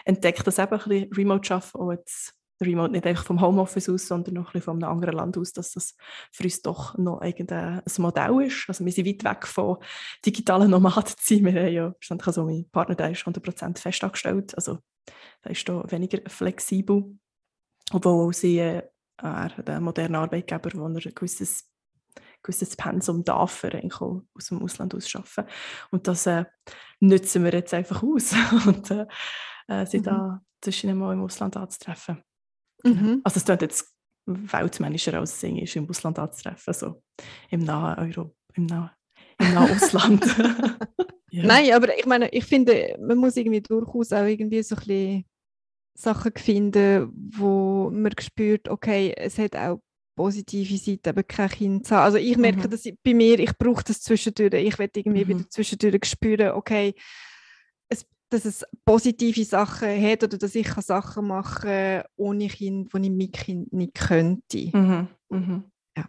entdeckt, 0.05 0.45
dass 0.47 0.59
eben 0.59 0.73
ein 0.73 0.89
bisschen 0.89 1.13
Remote 1.13 1.55
arbeiten 1.55 1.79
auch 1.79 1.93
jetzt 1.93 2.35
Remote 2.63 2.93
nicht 2.93 3.07
einfach 3.07 3.25
vom 3.25 3.41
Homeoffice 3.41 3.89
aus, 3.89 4.07
sondern 4.07 4.35
noch 4.35 4.49
ein 4.49 4.53
bisschen 4.53 4.63
von 4.63 4.83
einem 4.83 4.93
anderen 4.93 5.17
Land 5.17 5.39
aus, 5.39 5.53
dass 5.53 5.73
das 5.73 5.97
für 6.31 6.45
uns 6.45 6.63
doch 6.63 6.97
noch 6.99 7.21
ein 7.21 7.83
Modell 7.99 8.43
ist. 8.43 8.65
Also 8.69 8.85
wir 8.85 8.93
sind 8.93 9.07
weit 9.07 9.25
weg 9.25 9.47
von 9.47 9.79
digitalen 10.25 10.71
Nomaden 10.71 11.07
zu 11.07 11.17
sein. 11.21 11.45
Wir 11.45 11.63
haben 11.63 11.73
ja, 11.73 11.95
also 12.25 12.45
mein 12.45 12.69
Partner 12.71 12.95
der 12.95 13.11
ist 13.11 13.23
100% 13.23 13.79
festangestellt, 13.79 14.55
also 14.57 14.79
der 15.45 15.53
ist 15.53 15.69
da 15.69 15.85
weniger 15.91 16.19
flexibel, 16.29 17.19
obwohl 17.93 18.29
auch 18.29 18.33
sie 18.33 18.59
äh, 18.59 18.83
der 19.19 19.81
moderne 19.81 20.19
Arbeitgeber, 20.19 20.71
wo 20.75 20.87
er 20.87 20.89
ein 20.89 21.15
gewisses 21.15 21.69
gewisses 22.43 22.77
Pensum 22.77 23.25
darf 23.25 23.63
er 23.63 23.83
aus 23.85 24.47
dem 24.49 24.63
Ausland 24.63 24.95
aus 24.95 25.15
arbeiten. 25.15 25.51
Und 25.91 26.09
das 26.09 26.27
äh, 26.27 26.45
nutzen 27.01 27.45
wir 27.45 27.53
jetzt 27.53 27.73
einfach 27.73 28.03
aus 28.03 28.35
und 28.67 28.91
äh, 28.91 29.07
äh 29.69 29.87
sind 29.87 30.07
mhm. 30.07 30.11
da 30.11 30.43
zwischen 30.61 30.97
mal 30.97 31.13
im 31.13 31.23
Ausland 31.23 31.57
anzutreffen. 31.57 32.23
Genau. 32.83 33.01
Mhm. 33.01 33.21
Also 33.25 33.39
es 33.39 33.45
klingt 33.45 33.63
jetzt 33.63 33.95
weltmännischer 34.27 35.15
als 35.15 35.43
es 35.43 35.43
ist, 35.43 35.77
im 35.77 35.89
Ausland 35.89 36.19
anzutreffen, 36.19 36.75
so 36.75 37.03
im 37.51 37.61
nahen 37.61 37.99
Europa, 37.99 38.35
im 38.55 38.67
nahen, 38.67 38.91
im 39.39 39.55
nahen 39.55 39.71
Ausland. 39.77 40.25
ja. 41.31 41.45
Nein, 41.45 41.73
aber 41.73 41.97
ich 41.97 42.07
meine, 42.07 42.29
ich 42.31 42.45
finde, 42.45 42.97
man 43.01 43.19
muss 43.19 43.37
irgendwie 43.37 43.61
durchaus 43.61 44.13
auch 44.13 44.25
irgendwie 44.25 44.63
so 44.63 44.77
ein 44.77 44.79
bisschen 44.79 45.25
Sachen 45.95 46.33
finden, 46.37 47.11
wo 47.37 47.91
man 47.91 48.13
spürt, 48.21 48.69
okay, 48.69 49.13
es 49.17 49.39
hat 49.39 49.57
auch 49.57 49.81
positive 50.15 50.77
Seiten, 50.77 51.09
aber 51.09 51.23
kein 51.23 51.49
Kind 51.49 51.87
zu 51.87 51.97
haben. 51.97 52.05
Also 52.05 52.19
ich 52.19 52.37
merke, 52.37 52.67
mhm. 52.67 52.71
dass 52.71 52.87
ich, 52.87 52.97
bei 53.03 53.15
mir, 53.15 53.39
ich 53.39 53.57
brauche 53.57 53.85
das 53.85 54.03
zwischendurch. 54.03 54.55
Ich 54.55 54.79
werde 54.79 55.01
irgendwie 55.01 55.25
mhm. 55.25 55.29
wieder 55.29 55.51
zwischendurch 55.51 56.05
spüren, 56.05 56.53
okay, 56.53 56.95
dass 58.33 58.45
es 58.45 58.65
positive 58.85 59.45
Sachen 59.45 60.03
hat 60.03 60.25
oder 60.25 60.39
dass 60.39 60.55
ich 60.55 60.69
Sachen 60.69 61.27
machen 61.27 61.69
kann 61.69 62.05
ohne 62.17 62.49
Kind, 62.49 62.93
die 62.93 63.03
ich 63.03 63.11
mit 63.11 63.33
Kind 63.33 63.73
nicht 63.73 63.95
könnte. 63.95 64.71
Mhm. 64.73 65.09
Mhm. 65.29 65.65
Ja. 65.97 66.09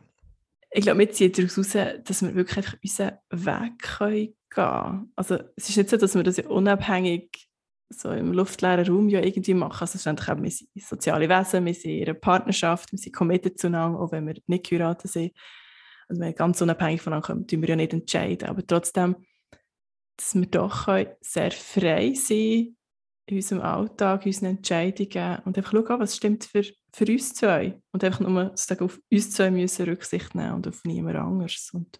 Ich 0.71 0.83
glaube, 0.83 0.99
wir 0.99 1.11
ziehen 1.11 1.31
daraus 1.31 1.73
heraus, 1.73 2.03
dass 2.05 2.21
wir 2.21 2.35
wirklich 2.35 2.65
unseren 2.81 3.17
Weg 3.29 3.99
gehen 3.99 4.35
können. 4.49 5.11
Also 5.15 5.35
es 5.55 5.69
ist 5.69 5.77
nicht 5.77 5.89
so, 5.89 5.97
dass 5.97 6.15
wir 6.15 6.23
das 6.23 6.37
ja 6.37 6.47
unabhängig 6.47 7.47
so 7.89 8.11
im 8.11 8.33
luftleeren 8.33 8.87
Raum 8.87 9.09
ja 9.09 9.19
irgendwie 9.19 9.53
machen. 9.53 9.81
Also 9.81 9.91
schlussendlich 9.91 10.27
haben 10.27 10.43
wir 10.43 10.51
soziale 10.81 11.29
Wesen, 11.29 11.65
wir 11.65 11.73
sind 11.73 11.91
in 11.91 12.03
einer 12.03 12.13
Partnerschaft, 12.13 12.91
wir 12.91 12.99
sind 12.99 13.13
committed 13.13 13.59
zueinander, 13.59 13.99
auch 13.99 14.11
wenn 14.11 14.25
wir 14.25 14.35
nicht 14.47 14.69
geheiratet 14.69 15.11
sind. 15.11 15.33
Also 16.07 16.21
wir 16.21 16.33
ganz 16.33 16.61
unabhängig 16.61 17.01
voneinander 17.01 17.27
können, 17.27 17.61
wir 17.61 17.69
ja 17.69 17.75
nicht 17.75 17.93
entscheiden. 17.93 18.49
Aber 18.49 18.65
trotzdem 18.65 19.17
dass 20.23 20.35
wir 20.35 20.45
doch 20.45 20.87
sehr 21.21 21.51
frei 21.51 22.13
sein 22.13 22.77
in 23.25 23.35
unserem 23.37 23.61
Alltag, 23.61 24.25
in 24.25 24.29
unseren 24.29 24.57
Entscheidungen 24.57 25.39
und 25.45 25.57
einfach 25.57 25.71
schauen, 25.71 25.99
was 25.99 26.15
stimmt 26.15 26.45
für, 26.45 26.63
für 26.93 27.05
uns 27.05 27.33
zwei. 27.33 27.81
Und 27.91 28.03
einfach 28.03 28.21
nur 28.21 28.49
sozusagen 28.49 28.85
auf 28.85 28.99
uns 29.11 29.31
zwei 29.31 29.51
müssen 29.51 29.85
Rücksicht 29.85 30.33
nehmen 30.35 30.53
und 30.53 30.67
auf 30.67 30.83
niemand 30.85 31.17
anderes. 31.17 31.71
Und 31.73 31.99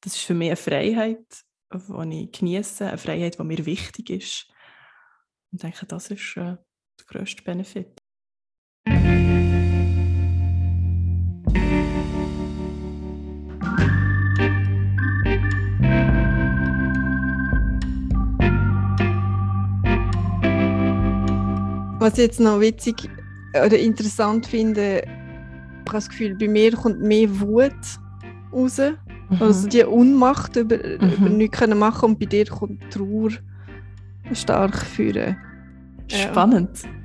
das 0.00 0.16
ist 0.16 0.24
für 0.24 0.34
mich 0.34 0.48
eine 0.48 0.56
Freiheit, 0.56 1.44
die 1.72 2.24
ich 2.24 2.32
genieße, 2.32 2.88
eine 2.88 2.98
Freiheit, 2.98 3.38
die 3.38 3.44
mir 3.44 3.64
wichtig 3.66 4.10
ist. 4.10 4.46
Und 5.52 5.56
ich 5.58 5.62
denke, 5.62 5.86
das 5.86 6.10
ist 6.10 6.36
äh, 6.36 6.56
der 6.56 7.06
grösste 7.06 7.42
Benefit. 7.42 7.99
Was 22.00 22.14
ich 22.14 22.24
jetzt 22.24 22.40
noch 22.40 22.60
witzig 22.60 23.10
oder 23.54 23.78
interessant 23.78 24.46
finde, 24.46 25.02
ich 25.02 25.08
habe 25.86 25.92
das 25.92 26.08
Gefühl, 26.08 26.34
bei 26.34 26.48
mir 26.48 26.72
kommt 26.72 27.00
mehr 27.02 27.28
Wut 27.40 27.72
raus. 28.52 28.80
Mhm. 29.28 29.36
Also 29.38 29.68
die 29.68 29.84
Unmacht 29.84 30.56
über, 30.56 30.76
mhm. 30.76 31.10
über 31.12 31.28
nichts 31.28 31.58
können 31.58 31.78
machen 31.78 32.10
und 32.10 32.18
bei 32.18 32.24
dir 32.24 32.46
kommt 32.46 32.90
Trauer 32.90 33.30
stark 34.32 34.78
führen. 34.78 35.36
Spannend. 36.08 36.70
Ja. 36.82 36.99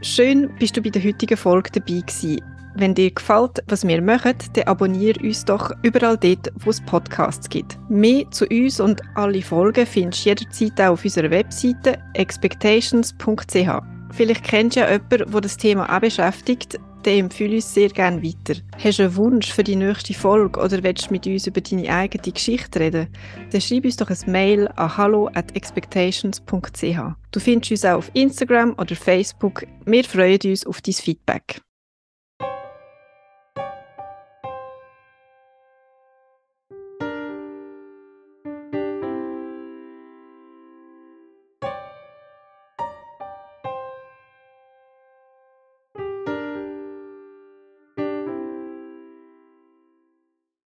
Schön, 0.00 0.48
bist 0.60 0.76
du 0.76 0.82
bei 0.82 0.90
der 0.90 1.02
heutigen 1.02 1.36
Folge 1.36 1.70
dabei 1.72 2.00
gewesen. 2.00 2.40
Wenn 2.76 2.94
dir 2.94 3.10
gefällt, 3.10 3.58
was 3.66 3.84
wir 3.84 4.00
machen, 4.00 4.34
dann 4.52 4.68
abonniere 4.68 5.20
uns 5.20 5.44
doch 5.44 5.72
überall 5.82 6.16
dort, 6.16 6.52
wo 6.60 6.70
es 6.70 6.80
Podcasts 6.80 7.48
gibt. 7.48 7.76
Mehr 7.90 8.30
zu 8.30 8.46
uns 8.46 8.78
und 8.78 9.02
alle 9.16 9.42
Folgen 9.42 9.84
findest 9.84 10.24
du 10.24 10.28
jederzeit 10.28 10.80
auch 10.80 10.92
auf 10.92 11.04
unserer 11.04 11.30
Webseite 11.30 11.98
expectations.ch. 12.14 13.68
Vielleicht 14.12 14.44
kennst 14.44 14.76
du 14.76 14.80
ja 14.80 14.90
jemanden, 14.92 15.32
der 15.32 15.40
das 15.40 15.56
Thema 15.56 15.92
auch 15.92 16.00
beschäftigt, 16.00 16.78
dann 17.02 17.14
empfehle 17.14 17.56
uns 17.56 17.72
sehr 17.72 17.88
gerne 17.88 18.22
weiter. 18.22 18.60
Hast 18.82 18.98
du 18.98 19.04
einen 19.04 19.16
Wunsch 19.16 19.52
für 19.52 19.64
die 19.64 19.76
nächste 19.76 20.14
Folge 20.14 20.60
oder 20.60 20.82
willst 20.82 21.08
du 21.08 21.12
mit 21.12 21.26
uns 21.26 21.46
über 21.46 21.60
deine 21.60 21.88
eigene 21.88 22.32
Geschichte 22.32 22.80
reden? 22.80 23.08
Dann 23.50 23.60
schreib 23.60 23.84
uns 23.84 23.96
doch 23.96 24.10
ein 24.10 24.18
Mail 24.30 24.68
an 24.76 24.96
hallo 24.96 25.28
at 25.34 25.54
expectations.ch. 25.54 26.98
Du 27.30 27.40
findest 27.40 27.70
uns 27.70 27.84
auch 27.84 27.98
auf 27.98 28.10
Instagram 28.14 28.74
oder 28.78 28.96
Facebook. 28.96 29.66
Wir 29.84 30.04
freuen 30.04 30.40
uns 30.44 30.66
auf 30.66 30.80
dein 30.80 30.94
Feedback. 30.94 31.60